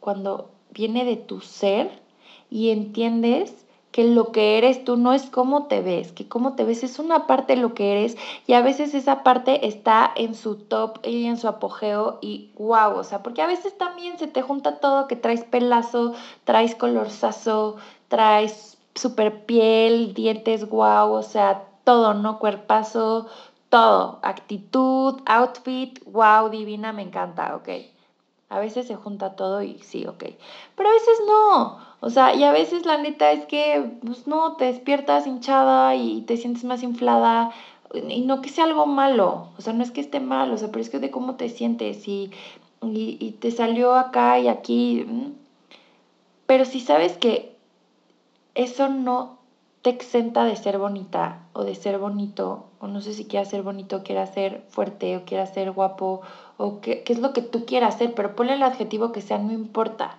cuando 0.00 0.50
viene 0.70 1.04
de 1.04 1.16
tu 1.16 1.40
ser 1.40 2.02
y 2.50 2.70
entiendes 2.70 3.64
que 3.98 4.04
lo 4.04 4.30
que 4.30 4.58
eres 4.58 4.84
tú 4.84 4.96
no 4.96 5.12
es 5.12 5.28
cómo 5.28 5.66
te 5.66 5.80
ves, 5.82 6.12
que 6.12 6.28
cómo 6.28 6.54
te 6.54 6.62
ves 6.62 6.84
es 6.84 7.00
una 7.00 7.26
parte 7.26 7.56
de 7.56 7.60
lo 7.60 7.74
que 7.74 7.90
eres 7.90 8.16
y 8.46 8.52
a 8.52 8.62
veces 8.62 8.94
esa 8.94 9.24
parte 9.24 9.66
está 9.66 10.12
en 10.14 10.36
su 10.36 10.54
top 10.54 11.00
y 11.02 11.26
en 11.26 11.36
su 11.36 11.48
apogeo 11.48 12.20
y 12.20 12.52
wow, 12.56 12.96
o 12.96 13.02
sea, 13.02 13.24
porque 13.24 13.42
a 13.42 13.48
veces 13.48 13.76
también 13.76 14.16
se 14.16 14.28
te 14.28 14.40
junta 14.40 14.78
todo, 14.78 15.08
que 15.08 15.16
traes 15.16 15.42
pelazo, 15.42 16.14
traes 16.44 16.76
colorzazo, 16.76 17.78
traes 18.06 18.78
super 18.94 19.44
piel, 19.46 20.14
dientes 20.14 20.68
wow, 20.68 21.10
o 21.10 21.22
sea, 21.24 21.64
todo, 21.82 22.14
¿no? 22.14 22.38
Cuerpazo, 22.38 23.26
todo, 23.68 24.20
actitud, 24.22 25.20
outfit, 25.26 25.98
wow, 26.04 26.48
divina, 26.50 26.92
me 26.92 27.02
encanta, 27.02 27.56
ok. 27.56 27.97
A 28.50 28.58
veces 28.60 28.86
se 28.86 28.96
junta 28.96 29.36
todo 29.36 29.62
y 29.62 29.78
sí, 29.80 30.06
ok. 30.06 30.24
Pero 30.74 30.88
a 30.88 30.92
veces 30.92 31.20
no. 31.26 31.78
O 32.00 32.10
sea, 32.10 32.34
y 32.34 32.44
a 32.44 32.52
veces 32.52 32.86
la 32.86 32.96
neta 32.96 33.32
es 33.32 33.44
que, 33.46 33.98
pues 34.04 34.26
no, 34.26 34.56
te 34.56 34.66
despiertas 34.66 35.26
hinchada 35.26 35.94
y 35.96 36.22
te 36.22 36.36
sientes 36.36 36.64
más 36.64 36.82
inflada. 36.82 37.50
Y 37.92 38.22
no 38.22 38.40
que 38.40 38.48
sea 38.48 38.64
algo 38.64 38.86
malo. 38.86 39.48
O 39.58 39.62
sea, 39.62 39.72
no 39.72 39.82
es 39.82 39.90
que 39.90 40.00
esté 40.00 40.20
mal, 40.20 40.52
o 40.52 40.58
sea, 40.58 40.68
pero 40.68 40.80
es 40.80 40.90
que 40.90 40.98
de 40.98 41.10
cómo 41.10 41.34
te 41.36 41.48
sientes 41.48 42.08
y, 42.08 42.30
y, 42.82 43.18
y 43.20 43.32
te 43.32 43.50
salió 43.50 43.94
acá 43.94 44.38
y 44.38 44.48
aquí. 44.48 45.06
Pero 46.46 46.64
si 46.64 46.80
sabes 46.80 47.18
que 47.18 47.54
eso 48.54 48.88
no 48.88 49.38
te 49.82 49.90
exenta 49.90 50.44
de 50.44 50.56
ser 50.56 50.78
bonita 50.78 51.40
o 51.52 51.64
de 51.64 51.74
ser 51.74 51.98
bonito, 51.98 52.64
o 52.80 52.86
no 52.88 53.00
sé 53.00 53.14
si 53.14 53.26
quieras 53.26 53.48
ser 53.48 53.62
bonito, 53.62 54.02
quieras 54.02 54.32
ser 54.34 54.62
fuerte 54.70 55.16
o 55.16 55.24
quieras 55.24 55.54
ser 55.54 55.70
guapo, 55.72 56.22
o 56.58 56.80
qué, 56.80 57.02
qué 57.04 57.14
es 57.14 57.20
lo 57.20 57.32
que 57.32 57.40
tú 57.40 57.64
quieras 57.64 57.94
hacer, 57.94 58.14
pero 58.14 58.36
ponle 58.36 58.54
el 58.54 58.62
adjetivo 58.62 59.12
que 59.12 59.22
sea, 59.22 59.38
no 59.38 59.52
importa. 59.52 60.18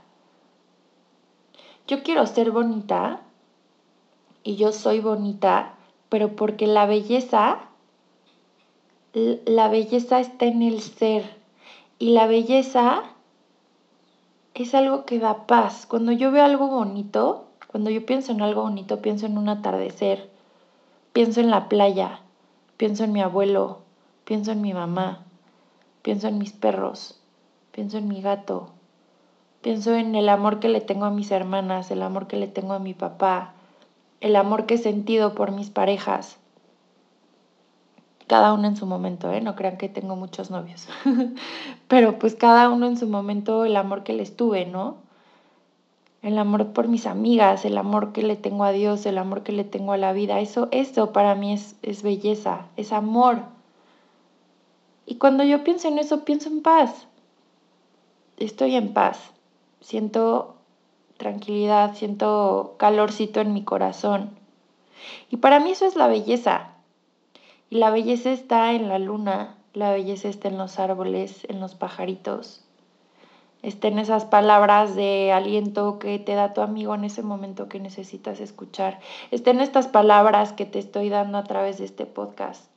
Yo 1.88 2.02
quiero 2.02 2.26
ser 2.26 2.50
bonita 2.50 3.22
y 4.44 4.56
yo 4.56 4.72
soy 4.72 5.02
bonita, 5.02 5.76
pero 6.08 6.36
porque 6.36 6.66
la 6.66 6.86
belleza, 6.86 7.60
la 9.14 9.68
belleza 9.68 10.20
está 10.20 10.46
en 10.46 10.62
el 10.62 10.82
ser 10.82 11.38
y 12.00 12.12
la 12.12 12.26
belleza 12.26 13.04
es 14.54 14.74
algo 14.74 15.06
que 15.06 15.20
da 15.20 15.46
paz. 15.46 15.86
Cuando 15.86 16.12
yo 16.12 16.32
veo 16.32 16.46
algo 16.46 16.68
bonito, 16.68 17.46
cuando 17.68 17.90
yo 17.90 18.06
pienso 18.06 18.32
en 18.32 18.42
algo 18.42 18.62
bonito, 18.62 19.02
pienso 19.02 19.26
en 19.26 19.38
un 19.38 19.50
atardecer, 19.50 20.30
pienso 21.12 21.42
en 21.42 21.50
la 21.50 21.70
playa, 21.70 22.22
pienso 22.78 23.04
en 23.04 23.12
mi 23.12 23.22
abuelo, 23.22 23.80
pienso 24.26 24.52
en 24.52 24.62
mi 24.62 24.74
mamá, 24.74 25.26
pienso 26.10 26.28
en 26.28 26.40
mis 26.40 26.54
perros, 26.54 27.22
pienso 27.72 28.00
en 28.00 28.08
mi 28.08 28.20
gato, 28.20 28.72
pienso 29.62 29.94
en 29.94 30.16
el 30.16 30.28
amor 30.28 30.60
que 30.60 30.68
le 30.68 30.82
tengo 30.82 31.06
a 31.06 31.12
mis 31.12 31.30
hermanas, 31.30 31.92
el 31.92 32.02
amor 32.02 32.26
que 32.26 32.36
le 32.36 32.48
tengo 32.48 32.74
a 32.74 32.80
mi 32.80 32.96
papá, 32.96 33.54
el 34.20 34.36
amor 34.36 34.66
que 34.66 34.74
he 34.74 34.78
sentido 34.80 35.36
por 35.36 35.52
mis 35.52 35.70
parejas. 35.70 36.40
Cada 38.26 38.54
uno 38.54 38.68
en 38.68 38.76
su 38.76 38.88
momento, 38.88 39.32
¿eh? 39.32 39.40
no 39.42 39.56
crean 39.56 39.78
que 39.78 39.88
tengo 39.88 40.16
muchos 40.16 40.50
novios, 40.50 40.88
pero 41.88 42.18
pues 42.18 42.34
cada 42.34 42.70
uno 42.70 42.88
en 42.88 42.98
su 42.98 43.06
momento 43.06 43.64
el 43.64 43.76
amor 43.76 44.02
que 44.02 44.14
les 44.14 44.36
tuve, 44.36 44.66
¿no? 44.66 44.98
el 46.24 46.40
amor 46.40 46.74
por 46.74 46.88
mis 46.88 47.06
amigas, 47.06 47.66
el 47.66 47.78
amor 47.78 48.14
que 48.14 48.24
le 48.24 48.36
tengo 48.36 48.64
a 48.64 48.72
Dios, 48.72 49.06
el 49.06 49.20
amor 49.20 49.44
que 49.44 49.52
le 49.52 49.64
tengo 49.64 49.92
a 49.92 49.98
la 49.98 50.12
vida. 50.12 50.40
Eso, 50.40 50.70
eso 50.72 51.14
para 51.14 51.36
mí 51.36 51.54
es, 51.54 51.76
es 51.84 52.02
belleza, 52.02 52.66
es 52.78 52.94
amor. 52.94 53.59
Y 55.10 55.16
cuando 55.16 55.44
yo 55.44 55.64
pienso 55.64 55.88
en 55.88 55.98
eso, 55.98 56.24
pienso 56.24 56.50
en 56.50 56.62
paz. 56.62 57.08
Estoy 58.38 58.76
en 58.76 58.94
paz. 58.94 59.32
Siento 59.82 60.58
tranquilidad, 61.18 61.96
siento 61.96 62.76
calorcito 62.78 63.42
en 63.42 63.52
mi 63.52 63.64
corazón. 63.64 64.30
Y 65.32 65.38
para 65.38 65.60
mí 65.60 65.72
eso 65.72 65.88
es 65.88 65.96
la 65.96 66.06
belleza. 66.06 66.76
Y 67.72 67.80
la 67.80 67.90
belleza 67.90 68.32
está 68.32 68.74
en 68.74 68.88
la 68.88 69.00
luna, 69.00 69.56
la 69.74 69.92
belleza 69.92 70.28
está 70.28 70.48
en 70.48 70.60
los 70.60 70.78
árboles, 70.78 71.44
en 71.50 71.60
los 71.60 71.74
pajaritos, 71.74 72.64
está 73.64 73.88
en 73.88 73.98
esas 73.98 74.26
palabras 74.26 74.96
de 74.96 75.32
aliento 75.32 75.98
que 75.98 76.20
te 76.20 76.36
da 76.36 76.54
tu 76.54 76.62
amigo 76.62 76.94
en 76.94 77.04
ese 77.04 77.24
momento 77.24 77.68
que 77.68 77.80
necesitas 77.80 78.40
escuchar, 78.42 79.00
está 79.32 79.50
en 79.50 79.62
estas 79.62 79.88
palabras 79.88 80.54
que 80.54 80.68
te 80.68 80.78
estoy 80.78 81.10
dando 81.10 81.40
a 81.40 81.46
través 81.46 81.80
de 81.80 81.86
este 81.86 82.06
podcast 82.06 82.70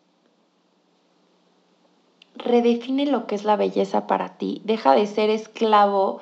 redefine 2.34 3.06
lo 3.06 3.26
que 3.26 3.34
es 3.34 3.44
la 3.44 3.56
belleza 3.56 4.06
para 4.06 4.36
ti. 4.36 4.62
Deja 4.64 4.94
de 4.94 5.06
ser 5.06 5.30
esclavo 5.30 6.20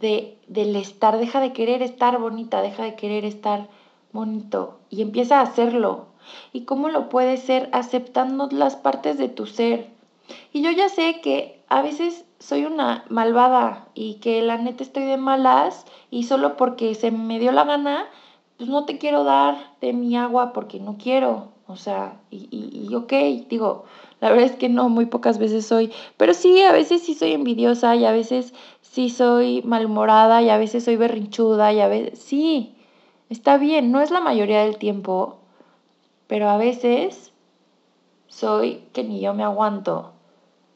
de, 0.00 0.36
del 0.48 0.76
estar, 0.76 1.18
deja 1.18 1.40
de 1.40 1.52
querer 1.52 1.82
estar 1.82 2.18
bonita, 2.18 2.62
deja 2.62 2.82
de 2.82 2.94
querer 2.94 3.24
estar 3.24 3.68
bonito 4.12 4.78
y 4.90 5.02
empieza 5.02 5.38
a 5.38 5.44
hacerlo. 5.44 6.06
¿Y 6.52 6.62
cómo 6.62 6.88
lo 6.88 7.08
puedes 7.08 7.40
ser? 7.42 7.68
Aceptando 7.72 8.48
las 8.50 8.76
partes 8.76 9.18
de 9.18 9.28
tu 9.28 9.46
ser. 9.46 9.88
Y 10.52 10.62
yo 10.62 10.70
ya 10.70 10.88
sé 10.88 11.20
que 11.20 11.60
a 11.68 11.82
veces 11.82 12.24
soy 12.38 12.64
una 12.64 13.04
malvada 13.08 13.88
y 13.94 14.14
que 14.14 14.42
la 14.42 14.58
neta 14.58 14.82
estoy 14.82 15.04
de 15.04 15.16
malas 15.16 15.86
y 16.10 16.24
solo 16.24 16.56
porque 16.56 16.94
se 16.94 17.10
me 17.10 17.38
dio 17.38 17.52
la 17.52 17.64
gana, 17.64 18.06
pues 18.56 18.68
no 18.68 18.84
te 18.84 18.98
quiero 18.98 19.24
dar 19.24 19.72
de 19.80 19.92
mi 19.92 20.16
agua 20.16 20.52
porque 20.52 20.78
no 20.78 20.96
quiero. 20.98 21.48
O 21.66 21.76
sea, 21.76 22.20
y, 22.30 22.48
y, 22.50 22.86
y 22.88 22.94
ok, 22.94 23.12
digo, 23.48 23.84
la 24.22 24.30
verdad 24.30 24.46
es 24.46 24.56
que 24.56 24.68
no, 24.68 24.88
muy 24.88 25.06
pocas 25.06 25.38
veces 25.38 25.66
soy, 25.66 25.90
pero 26.16 26.32
sí, 26.32 26.62
a 26.62 26.70
veces 26.70 27.02
sí 27.02 27.14
soy 27.14 27.32
envidiosa 27.32 27.96
y 27.96 28.04
a 28.04 28.12
veces 28.12 28.54
sí 28.80 29.10
soy 29.10 29.62
malhumorada 29.62 30.40
y 30.42 30.48
a 30.48 30.58
veces 30.58 30.84
soy 30.84 30.94
berrinchuda 30.94 31.72
y 31.72 31.80
a 31.80 31.88
veces 31.88 32.20
sí, 32.20 32.76
está 33.30 33.58
bien, 33.58 33.90
no 33.90 34.00
es 34.00 34.12
la 34.12 34.20
mayoría 34.20 34.62
del 34.62 34.78
tiempo, 34.78 35.38
pero 36.28 36.48
a 36.48 36.56
veces 36.56 37.32
soy 38.28 38.84
que 38.92 39.02
ni 39.02 39.18
yo 39.20 39.34
me 39.34 39.42
aguanto 39.42 40.12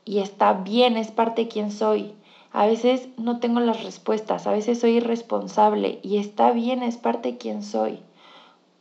y 0.05 0.19
está 0.19 0.53
bien, 0.53 0.97
es 0.97 1.13
parte 1.13 1.43
de 1.43 1.49
quien 1.49 1.71
soy. 1.71 2.15
A 2.51 2.67
veces 2.67 3.11
no 3.17 3.39
tengo 3.39 3.61
las 3.61 3.85
respuestas, 3.85 4.49
a 4.49 4.51
veces 4.51 4.81
soy 4.81 4.97
irresponsable 4.97 6.01
y 6.03 6.17
está 6.17 6.51
bien, 6.51 6.83
es 6.83 6.97
parte 6.97 7.33
de 7.33 7.39
quien 7.39 7.63
soy. 7.63 8.01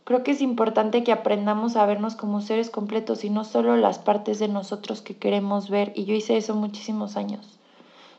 Creo 0.06 0.22
que 0.24 0.32
es 0.32 0.42
importante 0.42 1.04
que 1.04 1.12
aprendamos 1.12 1.76
a 1.76 1.86
vernos 1.88 2.16
como 2.16 2.40
seres 2.40 2.70
completos 2.70 3.24
y 3.26 3.32
no 3.32 3.44
solo 3.44 3.76
las 3.76 3.98
partes 3.98 4.38
de 4.38 4.48
nosotros 4.48 5.02
que 5.02 5.18
queremos 5.18 5.72
ver. 5.72 5.94
Y 5.96 6.06
yo 6.06 6.14
hice 6.14 6.38
eso 6.38 6.54
muchísimos 6.54 7.18
años. 7.18 7.60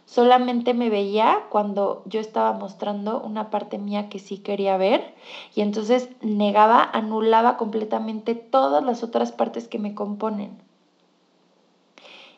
Solamente 0.05 0.75
me 0.75 0.91
veía 0.91 1.45
cuando 1.49 2.03
yo 2.07 2.19
estaba 2.19 2.53
mostrando 2.53 3.21
una 3.21 3.51
parte 3.51 3.79
mía 3.79 4.09
que 4.09 4.19
sí 4.19 4.39
quería 4.39 4.77
ver 4.77 5.15
y 5.55 5.61
entonces 5.61 6.09
negaba, 6.23 6.83
anulaba 6.93 7.57
completamente 7.57 8.35
todas 8.35 8.85
las 8.85 9.05
otras 9.05 9.31
partes 9.31 9.69
que 9.69 9.79
me 9.79 9.95
componen. 9.95 10.59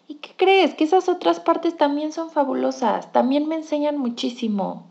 ¿Y 0.08 0.16
qué 0.16 0.30
crees? 0.36 0.74
Que 0.74 0.84
esas 0.84 1.08
otras 1.08 1.40
partes 1.40 1.74
también 1.78 2.12
son 2.12 2.30
fabulosas, 2.30 3.12
también 3.12 3.48
me 3.48 3.56
enseñan 3.56 3.96
muchísimo. 3.96 4.84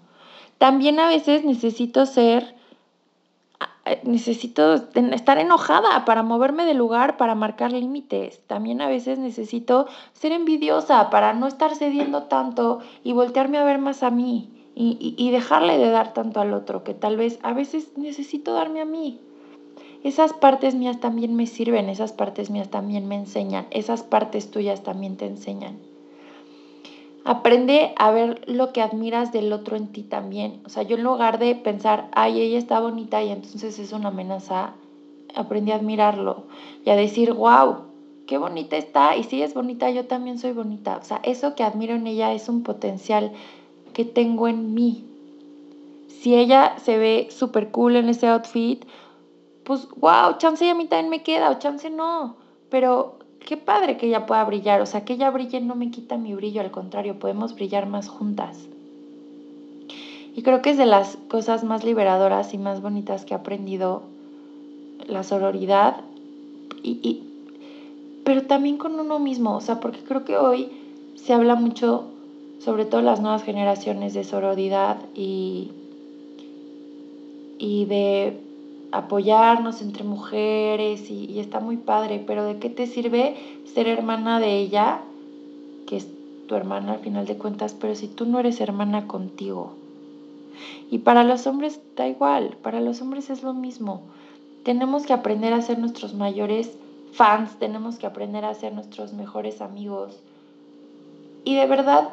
También 0.57 0.99
a 0.99 1.07
veces 1.09 1.45
necesito 1.45 2.07
ser 2.07 2.56
necesito 4.03 4.75
estar 4.75 5.37
enojada 5.37 6.05
para 6.05 6.23
moverme 6.23 6.65
de 6.65 6.73
lugar, 6.73 7.17
para 7.17 7.35
marcar 7.35 7.71
límites. 7.71 8.41
También 8.47 8.81
a 8.81 8.87
veces 8.87 9.19
necesito 9.19 9.87
ser 10.13 10.31
envidiosa 10.31 11.09
para 11.09 11.33
no 11.33 11.47
estar 11.47 11.75
cediendo 11.75 12.23
tanto 12.23 12.79
y 13.03 13.13
voltearme 13.13 13.57
a 13.57 13.63
ver 13.63 13.79
más 13.79 14.03
a 14.03 14.09
mí 14.09 14.49
y, 14.75 15.15
y 15.17 15.31
dejarle 15.31 15.77
de 15.77 15.89
dar 15.89 16.13
tanto 16.13 16.39
al 16.39 16.53
otro, 16.53 16.83
que 16.83 16.93
tal 16.93 17.17
vez 17.17 17.39
a 17.43 17.53
veces 17.53 17.97
necesito 17.97 18.53
darme 18.53 18.81
a 18.81 18.85
mí. 18.85 19.19
Esas 20.03 20.33
partes 20.33 20.75
mías 20.75 20.99
también 20.99 21.35
me 21.35 21.47
sirven, 21.47 21.89
esas 21.89 22.13
partes 22.13 22.49
mías 22.49 22.69
también 22.69 23.07
me 23.07 23.15
enseñan, 23.15 23.65
esas 23.71 24.03
partes 24.03 24.51
tuyas 24.51 24.83
también 24.83 25.17
te 25.17 25.25
enseñan. 25.25 25.86
Aprende 27.27 27.93
a 27.97 28.09
ver 28.11 28.41
lo 28.47 28.71
que 28.71 28.81
admiras 28.81 29.33
del 29.33 29.51
otro 29.51 29.75
en 29.75 29.89
ti 29.89 30.03
también. 30.03 30.61
O 30.65 30.69
sea, 30.69 30.83
yo 30.83 30.95
en 30.95 31.03
lugar 31.03 31.39
de 31.39 31.55
pensar, 31.55 32.07
ay, 32.13 32.39
ella 32.39 32.57
está 32.57 32.79
bonita 32.79 33.21
y 33.21 33.31
entonces 33.31 33.79
es 33.79 33.91
una 33.91 34.07
amenaza, 34.07 34.75
aprendí 35.35 35.73
a 35.73 35.75
admirarlo 35.75 36.45
y 36.85 36.89
a 36.89 36.95
decir, 36.95 37.33
wow, 37.33 37.79
qué 38.27 38.37
bonita 38.37 38.77
está. 38.77 39.17
Y 39.17 39.25
si 39.25 39.41
es 39.41 39.53
bonita, 39.53 39.89
yo 39.89 40.05
también 40.05 40.39
soy 40.39 40.53
bonita. 40.53 40.99
O 41.01 41.03
sea, 41.03 41.19
eso 41.23 41.53
que 41.53 41.63
admiro 41.63 41.95
en 41.95 42.07
ella 42.07 42.31
es 42.31 42.47
un 42.47 42.63
potencial 42.63 43.33
que 43.91 44.05
tengo 44.05 44.47
en 44.47 44.73
mí. 44.73 45.03
Si 46.21 46.33
ella 46.33 46.79
se 46.81 46.97
ve 46.97 47.27
súper 47.29 47.71
cool 47.71 47.97
en 47.97 48.07
ese 48.07 48.29
outfit, 48.29 48.85
pues 49.65 49.85
wow, 49.97 50.37
chance 50.37 50.69
a 50.69 50.75
mí 50.75 50.85
también 50.85 51.09
me 51.09 51.23
queda 51.23 51.51
o 51.51 51.59
chance 51.59 51.89
no. 51.89 52.37
Pero 52.69 53.16
qué 53.45 53.57
padre 53.57 53.97
que 53.97 54.07
ella 54.07 54.25
pueda 54.25 54.43
brillar, 54.43 54.81
o 54.81 54.85
sea, 54.85 55.05
que 55.05 55.13
ella 55.13 55.29
brille 55.29 55.61
no 55.61 55.75
me 55.75 55.91
quita 55.91 56.17
mi 56.17 56.33
brillo, 56.33 56.61
al 56.61 56.71
contrario, 56.71 57.19
podemos 57.19 57.55
brillar 57.55 57.87
más 57.87 58.07
juntas. 58.07 58.67
Y 60.35 60.43
creo 60.43 60.61
que 60.61 60.69
es 60.69 60.77
de 60.77 60.85
las 60.85 61.17
cosas 61.27 61.63
más 61.63 61.83
liberadoras 61.83 62.53
y 62.53 62.57
más 62.57 62.81
bonitas 62.81 63.25
que 63.25 63.33
he 63.33 63.37
aprendido 63.37 64.03
la 65.07 65.23
sororidad, 65.23 66.01
y, 66.83 67.23
pero 68.23 68.43
también 68.43 68.77
con 68.77 68.99
uno 68.99 69.19
mismo, 69.19 69.55
o 69.55 69.61
sea, 69.61 69.79
porque 69.79 69.99
creo 69.99 70.25
que 70.25 70.37
hoy 70.37 70.69
se 71.15 71.33
habla 71.33 71.55
mucho, 71.55 72.05
sobre 72.59 72.85
todo 72.85 73.01
las 73.01 73.21
nuevas 73.21 73.43
generaciones, 73.43 74.13
de 74.13 74.23
sororidad 74.23 74.97
y, 75.15 75.71
y 77.57 77.85
de 77.85 78.46
apoyarnos 78.91 79.81
entre 79.81 80.03
mujeres 80.03 81.09
y, 81.09 81.39
está 81.39 81.59
muy 81.59 81.77
padre, 81.77 82.23
pero 82.25 82.45
¿de 82.45 82.57
qué 82.57 82.69
te 82.69 82.87
sirve 82.87 83.35
ser 83.73 83.87
hermana 83.87 84.39
de 84.39 84.57
ella, 84.57 85.01
que 85.85 85.97
es 85.97 86.07
tu 86.47 86.55
hermana 86.55 86.93
al 86.93 86.99
final 86.99 87.25
de 87.25 87.37
cuentas, 87.37 87.75
pero 87.79 87.95
si 87.95 88.07
tú 88.07 88.25
no 88.25 88.39
eres 88.39 88.61
hermana 88.61 89.07
contigo? 89.07 89.73
Y 90.89 90.99
para 90.99 91.23
los 91.23 91.45
hombres 91.47 91.79
da 91.95 92.07
igual, 92.07 92.57
para 92.61 92.81
los 92.81 93.01
hombres 93.01 93.29
es 93.29 93.43
lo 93.43 93.53
mismo. 93.53 94.01
Tenemos 94.63 95.05
que 95.05 95.13
aprender 95.13 95.53
a 95.53 95.61
ser 95.61 95.79
nuestros 95.79 96.13
mayores 96.13 96.77
fans, 97.13 97.57
tenemos 97.59 97.97
que 97.97 98.07
aprender 98.07 98.45
a 98.45 98.53
ser 98.53 98.73
nuestros 98.73 99.13
mejores 99.13 99.61
amigos. 99.61 100.19
Y 101.43 101.55
de 101.55 101.65
verdad, 101.65 102.09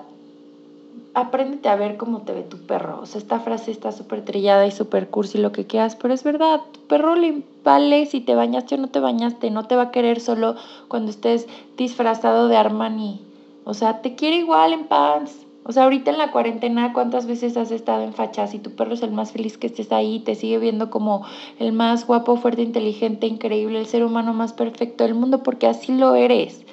apréndete 1.14 1.68
a 1.68 1.76
ver 1.76 1.96
cómo 1.96 2.22
te 2.22 2.32
ve 2.32 2.42
tu 2.42 2.58
perro. 2.58 3.00
O 3.00 3.06
sea, 3.06 3.20
esta 3.20 3.40
frase 3.40 3.70
está 3.70 3.92
súper 3.92 4.24
trillada 4.24 4.66
y 4.66 4.70
súper 4.70 5.08
cursi, 5.08 5.38
lo 5.38 5.52
que 5.52 5.66
quieras, 5.66 5.96
pero 5.96 6.12
es 6.12 6.24
verdad. 6.24 6.60
Tu 6.72 6.80
perro 6.80 7.14
le 7.14 7.42
vale 7.62 8.06
si 8.06 8.20
te 8.20 8.34
bañaste 8.34 8.74
o 8.74 8.78
no 8.78 8.88
te 8.88 9.00
bañaste. 9.00 9.50
No 9.50 9.66
te 9.66 9.76
va 9.76 9.84
a 9.84 9.90
querer 9.90 10.20
solo 10.20 10.56
cuando 10.88 11.10
estés 11.10 11.46
disfrazado 11.76 12.48
de 12.48 12.56
Armani. 12.56 13.20
O 13.64 13.74
sea, 13.74 14.02
te 14.02 14.14
quiere 14.14 14.36
igual 14.38 14.72
en 14.72 14.84
pants. 14.84 15.44
O 15.66 15.72
sea, 15.72 15.84
ahorita 15.84 16.10
en 16.10 16.18
la 16.18 16.30
cuarentena, 16.30 16.92
¿cuántas 16.92 17.26
veces 17.26 17.56
has 17.56 17.70
estado 17.70 18.02
en 18.02 18.12
fachas 18.12 18.52
y 18.52 18.58
tu 18.58 18.72
perro 18.72 18.92
es 18.92 19.02
el 19.02 19.12
más 19.12 19.32
feliz 19.32 19.56
que 19.56 19.68
estés 19.68 19.92
ahí? 19.92 20.18
Te 20.18 20.34
sigue 20.34 20.58
viendo 20.58 20.90
como 20.90 21.24
el 21.58 21.72
más 21.72 22.06
guapo, 22.06 22.36
fuerte, 22.36 22.60
inteligente, 22.60 23.26
increíble, 23.26 23.78
el 23.78 23.86
ser 23.86 24.04
humano 24.04 24.34
más 24.34 24.52
perfecto 24.52 25.04
del 25.04 25.14
mundo, 25.14 25.42
porque 25.42 25.66
así 25.66 25.96
lo 25.96 26.14
eres. 26.16 26.63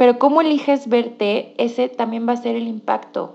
Pero 0.00 0.18
cómo 0.18 0.40
eliges 0.40 0.88
verte, 0.88 1.52
ese 1.58 1.90
también 1.90 2.26
va 2.26 2.32
a 2.32 2.38
ser 2.38 2.56
el 2.56 2.66
impacto. 2.66 3.34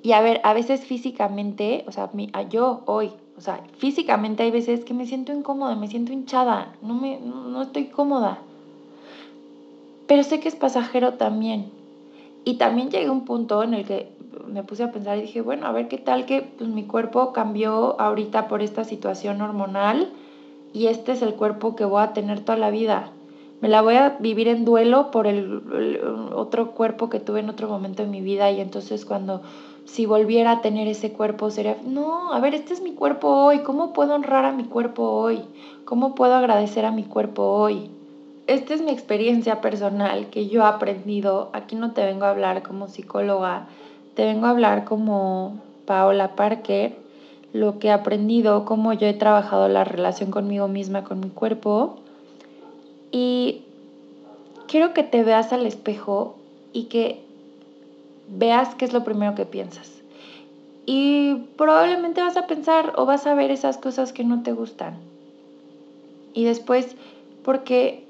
Y 0.00 0.12
a 0.12 0.20
ver, 0.20 0.40
a 0.44 0.54
veces 0.54 0.82
físicamente, 0.82 1.84
o 1.88 1.90
sea, 1.90 2.12
yo 2.48 2.84
hoy, 2.86 3.10
o 3.36 3.40
sea, 3.40 3.60
físicamente 3.76 4.44
hay 4.44 4.52
veces 4.52 4.84
que 4.84 4.94
me 4.94 5.04
siento 5.04 5.32
incómoda, 5.32 5.74
me 5.74 5.88
siento 5.88 6.12
hinchada, 6.12 6.76
no, 6.80 6.94
me, 6.94 7.18
estoy 7.60 7.86
cómoda. 7.86 8.38
Pero 10.06 10.22
sé 10.22 10.38
que 10.38 10.46
es 10.46 10.54
pasajero 10.54 11.14
también. 11.14 11.72
Y 12.44 12.54
también 12.54 12.92
llegué 12.92 13.06
a 13.06 13.10
un 13.10 13.24
punto 13.24 13.64
en 13.64 13.74
el 13.74 13.84
que 13.84 14.12
me 14.46 14.62
puse 14.62 14.84
a 14.84 14.92
pensar 14.92 15.18
y 15.18 15.22
dije, 15.22 15.40
bueno, 15.40 15.66
a 15.66 15.72
ver 15.72 15.88
qué 15.88 15.98
tal 15.98 16.24
que 16.26 16.42
pues, 16.42 16.70
mi 16.70 16.84
cuerpo 16.84 17.32
cambió 17.32 18.00
ahorita 18.00 18.46
por 18.46 18.62
esta 18.62 18.84
situación 18.84 19.40
hormonal 19.40 20.08
y 20.72 20.86
este 20.86 21.10
es 21.10 21.22
el 21.22 21.34
cuerpo 21.34 21.74
que 21.74 21.84
voy 21.84 22.04
a 22.04 22.12
tener 22.12 22.38
toda 22.44 22.58
la 22.58 22.70
vida. 22.70 23.10
Me 23.60 23.68
la 23.68 23.80
voy 23.80 23.94
a 23.96 24.16
vivir 24.20 24.48
en 24.48 24.64
duelo 24.64 25.10
por 25.10 25.26
el 25.26 26.00
otro 26.34 26.72
cuerpo 26.72 27.08
que 27.08 27.20
tuve 27.20 27.40
en 27.40 27.48
otro 27.48 27.68
momento 27.68 28.02
de 28.02 28.08
mi 28.08 28.20
vida 28.20 28.50
y 28.50 28.60
entonces 28.60 29.04
cuando 29.04 29.42
si 29.86 30.04
volviera 30.04 30.50
a 30.50 30.60
tener 30.60 30.88
ese 30.88 31.12
cuerpo 31.12 31.50
sería, 31.50 31.76
no, 31.86 32.32
a 32.32 32.40
ver, 32.40 32.54
este 32.54 32.74
es 32.74 32.82
mi 32.82 32.92
cuerpo 32.92 33.28
hoy, 33.28 33.60
¿cómo 33.60 33.92
puedo 33.92 34.14
honrar 34.14 34.44
a 34.44 34.52
mi 34.52 34.64
cuerpo 34.64 35.04
hoy? 35.04 35.42
¿Cómo 35.84 36.14
puedo 36.14 36.34
agradecer 36.34 36.84
a 36.84 36.90
mi 36.90 37.04
cuerpo 37.04 37.44
hoy? 37.44 37.90
Esta 38.46 38.74
es 38.74 38.82
mi 38.82 38.90
experiencia 38.90 39.60
personal 39.60 40.26
que 40.26 40.48
yo 40.48 40.62
he 40.62 40.66
aprendido, 40.66 41.50
aquí 41.52 41.76
no 41.76 41.92
te 41.92 42.04
vengo 42.04 42.26
a 42.26 42.30
hablar 42.30 42.62
como 42.62 42.88
psicóloga, 42.88 43.68
te 44.14 44.24
vengo 44.24 44.46
a 44.46 44.50
hablar 44.50 44.84
como 44.84 45.60
Paola 45.86 46.36
Parker, 46.36 46.96
lo 47.52 47.78
que 47.78 47.88
he 47.88 47.92
aprendido, 47.92 48.64
cómo 48.64 48.92
yo 48.92 49.06
he 49.06 49.14
trabajado 49.14 49.68
la 49.68 49.84
relación 49.84 50.30
conmigo 50.30 50.68
misma, 50.68 51.04
con 51.04 51.20
mi 51.20 51.30
cuerpo. 51.30 51.96
Y 53.10 53.62
quiero 54.66 54.92
que 54.94 55.02
te 55.02 55.22
veas 55.22 55.52
al 55.52 55.66
espejo 55.66 56.36
y 56.72 56.84
que 56.84 57.20
veas 58.28 58.74
qué 58.74 58.84
es 58.84 58.92
lo 58.92 59.04
primero 59.04 59.34
que 59.34 59.46
piensas. 59.46 60.02
Y 60.84 61.36
probablemente 61.56 62.22
vas 62.22 62.36
a 62.36 62.46
pensar 62.46 62.92
o 62.96 63.06
vas 63.06 63.26
a 63.26 63.34
ver 63.34 63.50
esas 63.50 63.78
cosas 63.78 64.12
que 64.12 64.24
no 64.24 64.42
te 64.42 64.52
gustan. 64.52 64.98
Y 66.32 66.44
después, 66.44 66.96
porque 67.42 68.04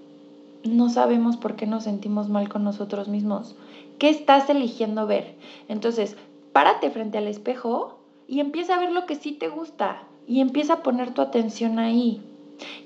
no 0.64 0.90
sabemos 0.90 1.36
por 1.36 1.56
qué 1.56 1.66
nos 1.66 1.84
sentimos 1.84 2.28
mal 2.28 2.48
con 2.48 2.64
nosotros 2.64 3.08
mismos. 3.08 3.54
¿Qué 3.98 4.10
estás 4.10 4.50
eligiendo 4.50 5.06
ver? 5.06 5.36
Entonces, 5.68 6.16
párate 6.52 6.90
frente 6.90 7.18
al 7.18 7.28
espejo 7.28 7.98
y 8.28 8.40
empieza 8.40 8.74
a 8.74 8.80
ver 8.80 8.92
lo 8.92 9.06
que 9.06 9.14
sí 9.14 9.32
te 9.32 9.48
gusta 9.48 10.02
y 10.26 10.40
empieza 10.40 10.74
a 10.74 10.82
poner 10.82 11.14
tu 11.14 11.22
atención 11.22 11.78
ahí 11.78 12.20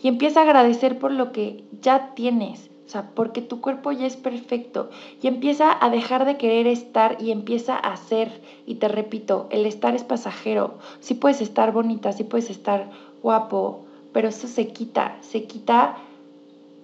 y 0.02 0.08
empieza 0.08 0.40
a 0.40 0.44
agradecer 0.44 0.98
por 0.98 1.12
lo 1.12 1.32
que 1.32 1.64
ya 1.80 2.14
tienes, 2.14 2.70
o 2.90 2.92
sea, 2.92 3.10
porque 3.14 3.40
tu 3.40 3.60
cuerpo 3.60 3.92
ya 3.92 4.04
es 4.04 4.16
perfecto 4.16 4.90
y 5.22 5.28
empieza 5.28 5.76
a 5.80 5.90
dejar 5.90 6.24
de 6.24 6.36
querer 6.36 6.66
estar 6.66 7.18
y 7.20 7.30
empieza 7.30 7.76
a 7.76 7.96
ser. 7.96 8.40
Y 8.66 8.74
te 8.76 8.88
repito, 8.88 9.46
el 9.50 9.64
estar 9.64 9.94
es 9.94 10.02
pasajero. 10.02 10.74
Sí 10.98 11.14
puedes 11.14 11.40
estar 11.40 11.70
bonita, 11.70 12.12
sí 12.12 12.24
puedes 12.24 12.50
estar 12.50 12.90
guapo, 13.22 13.84
pero 14.12 14.26
eso 14.26 14.48
se 14.48 14.72
quita, 14.72 15.16
se 15.20 15.44
quita 15.44 15.98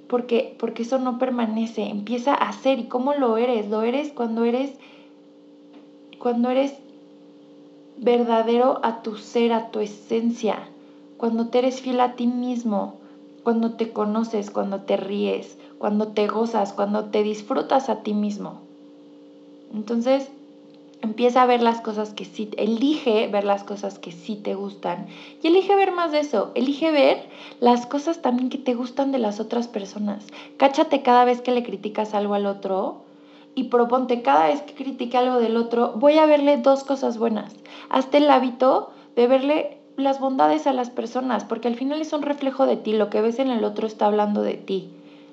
porque, 0.07 0.55
porque 0.61 0.83
eso 0.83 0.99
no 0.99 1.19
permanece, 1.19 1.83
empieza 1.89 2.35
a 2.35 2.53
ser. 2.53 2.79
¿Y 2.79 2.85
cómo 2.85 3.15
lo 3.15 3.37
eres? 3.37 3.69
Lo 3.69 3.83
eres 3.83 4.13
cuando 4.13 4.45
eres, 4.45 4.71
cuando 6.21 6.51
eres 6.51 6.73
verdadero 7.97 8.79
a 8.85 9.03
tu 9.03 9.17
ser, 9.17 9.53
a 9.53 9.71
tu 9.73 9.81
esencia, 9.81 10.69
cuando 11.17 11.49
te 11.49 11.59
eres 11.59 11.81
fiel 11.81 12.01
a 12.01 12.15
ti 12.15 12.27
mismo, 12.27 12.95
cuando 13.43 13.75
te 13.75 13.93
conoces, 13.93 14.51
cuando 14.51 14.83
te 14.83 14.97
ríes, 14.97 15.57
cuando 15.79 16.09
te 16.09 16.27
gozas, 16.27 16.73
cuando 16.73 17.07
te 17.07 17.23
disfrutas 17.23 17.89
a 17.89 18.03
ti 18.03 18.15
mismo. 18.15 18.61
Entonces, 19.73 20.31
empieza 21.03 21.43
a 21.43 21.47
ver 21.47 21.63
las 21.63 21.81
cosas 21.81 22.13
que 22.13 22.25
sí, 22.25 22.51
elige 22.57 23.29
ver 23.29 23.45
las 23.45 23.65
cosas 23.65 23.99
que 23.99 24.13
sí 24.13 24.37
te 24.37 24.55
gustan 24.55 25.07
y 25.43 25.49
elige 25.49 25.77
ver 25.77 25.93
más 25.93 26.13
de 26.13 26.21
eso, 26.21 26.51
elige 26.55 26.91
ver 26.91 27.29
las 27.61 27.87
cosas 27.87 28.23
también 28.23 28.49
que 28.49 28.59
te 28.59 28.75
gustan 28.75 29.13
de 29.13 29.19
las 29.19 29.39
otras 29.39 29.69
personas. 29.69 30.27
Cáchate 30.57 31.03
cada 31.03 31.25
vez 31.25 31.41
que 31.41 31.53
le 31.53 31.63
criticas 31.63 32.15
algo 32.15 32.35
al 32.35 32.47
otro 32.47 33.03
y 33.55 33.65
proponte 33.65 34.23
cada 34.23 34.49
vez 34.49 34.63
que 34.63 34.75
critique 34.75 35.17
algo 35.17 35.39
del 35.39 35.57
otro, 35.57 35.93
voy 35.97 36.19
a 36.19 36.27
verle 36.27 36.57
dos 36.59 36.85
cosas 36.85 37.19
buenas. 37.19 37.55
Hazte 37.89 38.19
el 38.19 38.31
hábito 38.31 38.91
de 39.15 39.27
verle 39.27 39.76
las 39.97 40.21
bondades 40.21 40.67
a 40.67 40.73
las 40.73 40.91
personas, 40.91 41.45
porque 41.45 41.69
al 41.69 41.75
final 41.75 42.01
es 42.01 42.13
un 42.13 42.23
reflejo 42.23 42.67
de 42.67 42.77
ti, 42.77 42.93
lo 42.93 43.11
que 43.11 43.21
ves 43.21 43.39
en 43.39 43.51
el 43.51 43.65
otro 43.65 43.87
está 43.87 44.07
hablando 44.07 44.43
de 44.43 44.55
ti. 44.55 44.91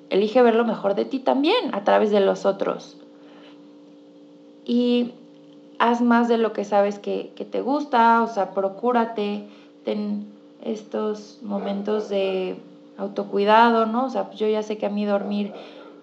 Elige 0.10 0.42
ver 0.42 0.56
lo 0.56 0.66
mejor 0.66 0.96
de 0.96 1.06
ti 1.06 1.20
también 1.20 1.74
a 1.74 1.84
través 1.84 2.12
de 2.12 2.20
los 2.20 2.46
otros. 2.46 2.98
Y 4.66 5.12
haz 5.80 6.02
más 6.02 6.28
de 6.28 6.38
lo 6.38 6.54
que 6.54 6.64
sabes 6.64 7.00
que, 7.00 7.32
te 7.52 7.62
gusta, 7.62 8.24
o 8.24 8.28
sea, 8.28 8.52
procúrate, 8.52 9.44
ten 9.84 10.28
estos 10.64 11.40
momentos 11.42 12.08
de 12.08 12.56
autocuidado, 12.98 13.86
¿no? 13.86 14.06
O 14.06 14.10
sea, 14.10 14.32
yo 14.32 14.48
ya 14.48 14.64
sé 14.64 14.78
que 14.78 14.86
a 14.86 14.90
mí 14.90 15.04
dormir 15.04 15.52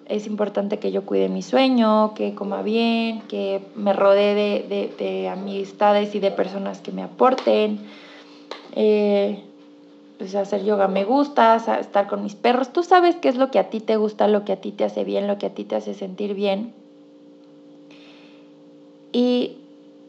es 0.06 0.26
importante 0.26 0.78
que 0.78 0.90
yo 0.90 1.06
cuide 1.06 1.28
mi 1.28 1.40
sueño, 1.40 2.14
que 2.14 2.34
coma 2.34 2.62
bien, 2.62 3.22
que 3.22 3.62
me 3.76 3.92
rodee 3.92 4.66
de, 4.98 5.28
amistades 5.28 6.14
y 6.14 6.20
de 6.20 6.30
personas 6.30 6.80
que 6.80 6.92
me 6.92 7.02
aporten. 7.02 7.78
Eh, 8.74 9.42
pues 10.18 10.34
hacer 10.34 10.64
yoga 10.64 10.86
me 10.86 11.04
gusta, 11.04 11.56
estar 11.80 12.06
con 12.06 12.22
mis 12.22 12.34
perros. 12.34 12.72
Tú 12.72 12.82
sabes 12.82 13.16
qué 13.16 13.28
es 13.30 13.36
lo 13.36 13.50
que 13.50 13.58
a 13.58 13.70
ti 13.70 13.80
te 13.80 13.96
gusta, 13.96 14.28
lo 14.28 14.44
que 14.44 14.52
a 14.52 14.60
ti 14.60 14.70
te 14.70 14.84
hace 14.84 15.02
bien, 15.02 15.26
lo 15.26 15.38
que 15.38 15.46
a 15.46 15.54
ti 15.54 15.64
te 15.64 15.76
hace 15.76 15.94
sentir 15.94 16.34
bien. 16.34 16.74
Y 19.12 19.56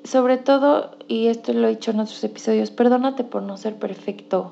sobre 0.04 0.38
todo, 0.38 0.91
y 1.08 1.28
esto 1.28 1.54
lo 1.54 1.67
he 1.67 1.71
dicho 1.71 1.91
en 1.91 2.02
otros 2.02 2.24
episodios, 2.24 2.71
perdónate 2.71 3.24
por 3.24 3.43
no 3.43 3.56
ser 3.56 3.76
perfecto. 3.76 4.52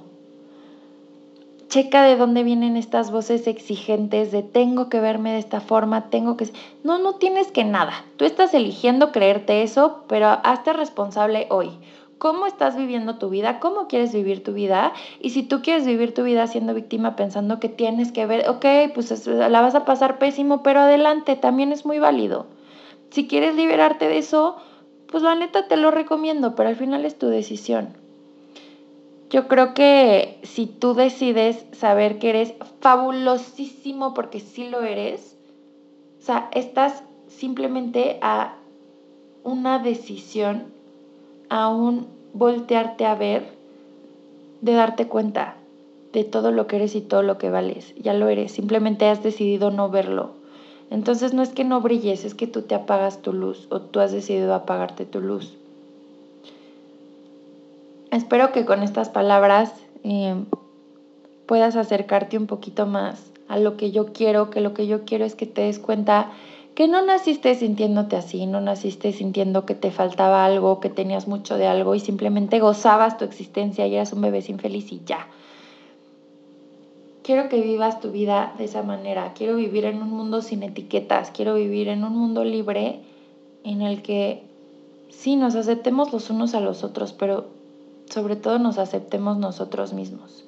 Checa 1.67 2.03
de 2.03 2.15
dónde 2.15 2.43
vienen 2.43 2.77
estas 2.77 3.11
voces 3.11 3.45
exigentes 3.45 4.31
de 4.31 4.41
tengo 4.41 4.89
que 4.89 4.99
verme 4.99 5.33
de 5.33 5.39
esta 5.39 5.59
forma, 5.59 6.09
tengo 6.09 6.37
que... 6.37 6.47
No, 6.83 6.97
no 6.97 7.15
tienes 7.15 7.51
que 7.51 7.63
nada. 7.63 8.05
Tú 8.17 8.25
estás 8.25 8.53
eligiendo 8.53 9.11
creerte 9.11 9.61
eso, 9.61 10.03
pero 10.07 10.29
hazte 10.29 10.73
responsable 10.73 11.47
hoy. 11.49 11.71
¿Cómo 12.19 12.45
estás 12.47 12.75
viviendo 12.75 13.15
tu 13.17 13.29
vida? 13.29 13.61
¿Cómo 13.61 13.87
quieres 13.87 14.13
vivir 14.13 14.43
tu 14.43 14.51
vida? 14.51 14.91
Y 15.21 15.29
si 15.29 15.41
tú 15.41 15.61
quieres 15.61 15.85
vivir 15.85 16.13
tu 16.13 16.23
vida 16.23 16.45
siendo 16.47 16.73
víctima 16.73 17.15
pensando 17.15 17.61
que 17.61 17.69
tienes 17.69 18.11
que 18.11 18.25
ver, 18.25 18.49
ok, 18.49 18.65
pues 18.93 19.25
la 19.25 19.61
vas 19.61 19.73
a 19.73 19.85
pasar 19.85 20.19
pésimo, 20.19 20.61
pero 20.61 20.81
adelante, 20.81 21.37
también 21.37 21.71
es 21.71 21.85
muy 21.85 21.97
válido. 21.97 22.45
Si 23.09 23.25
quieres 23.25 23.55
liberarte 23.55 24.09
de 24.09 24.17
eso, 24.17 24.57
pues 25.07 25.23
la 25.23 25.33
neta 25.35 25.69
te 25.69 25.77
lo 25.77 25.91
recomiendo, 25.91 26.55
pero 26.55 26.67
al 26.67 26.75
final 26.75 27.05
es 27.05 27.17
tu 27.17 27.27
decisión. 27.27 27.95
Yo 29.29 29.47
creo 29.47 29.73
que 29.73 30.39
si 30.43 30.65
tú 30.65 30.95
decides 30.95 31.65
saber 31.71 32.19
que 32.19 32.31
eres 32.31 32.53
fabulosísimo 32.81 34.13
porque 34.13 34.41
sí 34.41 34.67
lo 34.67 34.81
eres, 34.81 35.37
o 36.19 36.21
sea, 36.21 36.49
estás 36.51 37.03
simplemente 37.27 38.17
a 38.21 38.55
una 39.43 39.79
decisión, 39.79 40.73
a 41.49 41.69
un 41.69 42.07
voltearte 42.33 43.05
a 43.05 43.15
ver, 43.15 43.43
de 44.61 44.73
darte 44.73 45.07
cuenta 45.07 45.55
de 46.13 46.23
todo 46.23 46.51
lo 46.51 46.67
que 46.67 46.77
eres 46.77 46.95
y 46.95 47.01
todo 47.01 47.23
lo 47.23 47.37
que 47.37 47.49
vales. 47.49 47.93
Ya 47.97 48.13
lo 48.13 48.29
eres, 48.29 48.51
simplemente 48.51 49.07
has 49.07 49.23
decidido 49.23 49.71
no 49.71 49.89
verlo. 49.89 50.31
Entonces 50.89 51.33
no 51.33 51.43
es 51.43 51.49
que 51.49 51.63
no 51.63 51.81
brilles, 51.81 52.25
es 52.25 52.33
que 52.33 52.47
tú 52.47 52.63
te 52.63 52.75
apagas 52.75 53.21
tu 53.21 53.31
luz 53.31 53.67
o 53.69 53.81
tú 53.81 53.99
has 53.99 54.11
decidido 54.11 54.53
apagarte 54.53 55.05
tu 55.05 55.21
luz. 55.21 55.55
Espero 58.11 58.51
que 58.51 58.65
con 58.65 58.81
estas 58.81 59.09
palabras 59.09 59.71
eh, 60.03 60.35
puedas 61.45 61.75
acercarte 61.75 62.37
un 62.37 62.47
poquito 62.47 62.87
más 62.87 63.31
a 63.47 63.59
lo 63.59 63.77
que 63.77 63.91
yo 63.91 64.13
quiero, 64.13 64.49
que 64.49 64.61
lo 64.61 64.73
que 64.73 64.87
yo 64.87 65.05
quiero 65.05 65.25
es 65.25 65.35
que 65.35 65.45
te 65.45 65.61
des 65.61 65.77
cuenta 65.77 66.31
que 66.79 66.87
no 66.87 67.05
naciste 67.05 67.55
sintiéndote 67.55 68.15
así, 68.15 68.45
no 68.45 68.61
naciste 68.61 69.11
sintiendo 69.11 69.65
que 69.65 69.75
te 69.75 69.91
faltaba 69.91 70.45
algo, 70.45 70.79
que 70.79 70.89
tenías 70.89 71.27
mucho 71.27 71.57
de 71.57 71.67
algo 71.67 71.93
y 71.93 71.99
simplemente 71.99 72.61
gozabas 72.61 73.17
tu 73.17 73.25
existencia 73.25 73.85
y 73.85 73.95
eras 73.95 74.13
un 74.13 74.21
bebé 74.21 74.41
infeliz 74.47 74.89
y 74.93 75.01
ya 75.05 75.27
quiero 77.21 77.49
que 77.49 77.59
vivas 77.59 77.99
tu 77.99 78.11
vida 78.11 78.53
de 78.57 78.63
esa 78.63 78.81
manera, 78.81 79.33
quiero 79.33 79.57
vivir 79.57 79.83
en 79.83 80.01
un 80.01 80.09
mundo 80.09 80.41
sin 80.41 80.63
etiquetas, 80.63 81.31
quiero 81.31 81.55
vivir 81.55 81.89
en 81.89 82.05
un 82.05 82.15
mundo 82.15 82.45
libre 82.45 83.01
en 83.65 83.81
el 83.81 84.01
que 84.01 84.41
sí 85.09 85.35
nos 85.35 85.55
aceptemos 85.55 86.13
los 86.13 86.29
unos 86.29 86.55
a 86.55 86.61
los 86.61 86.85
otros, 86.85 87.11
pero 87.11 87.47
sobre 88.09 88.37
todo 88.37 88.57
nos 88.57 88.77
aceptemos 88.77 89.37
nosotros 89.37 89.91
mismos. 89.91 90.45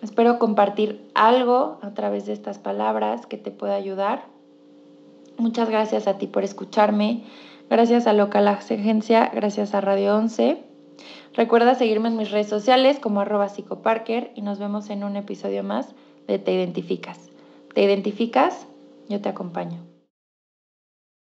Espero 0.00 0.38
compartir 0.38 1.06
algo 1.12 1.76
a 1.82 1.90
través 1.90 2.24
de 2.24 2.32
estas 2.32 2.56
palabras 2.58 3.26
que 3.26 3.36
te 3.36 3.50
pueda 3.50 3.74
ayudar. 3.74 4.31
Muchas 5.38 5.68
gracias 5.70 6.06
a 6.06 6.18
ti 6.18 6.26
por 6.26 6.44
escucharme. 6.44 7.22
Gracias 7.70 8.06
a 8.06 8.12
Local 8.12 8.48
Agencia, 8.48 9.30
gracias 9.34 9.74
a 9.74 9.80
Radio 9.80 10.16
11. 10.16 10.62
Recuerda 11.34 11.74
seguirme 11.74 12.08
en 12.08 12.16
mis 12.16 12.30
redes 12.30 12.48
sociales 12.48 12.98
como 12.98 13.20
arroba 13.20 13.48
psicoparker 13.48 14.32
y 14.34 14.42
nos 14.42 14.58
vemos 14.58 14.90
en 14.90 15.04
un 15.04 15.16
episodio 15.16 15.62
más 15.62 15.94
de 16.26 16.38
Te 16.38 16.52
Identificas. 16.52 17.30
¿Te 17.74 17.82
identificas? 17.82 18.66
Yo 19.08 19.20
te 19.20 19.30
acompaño. 19.30 19.91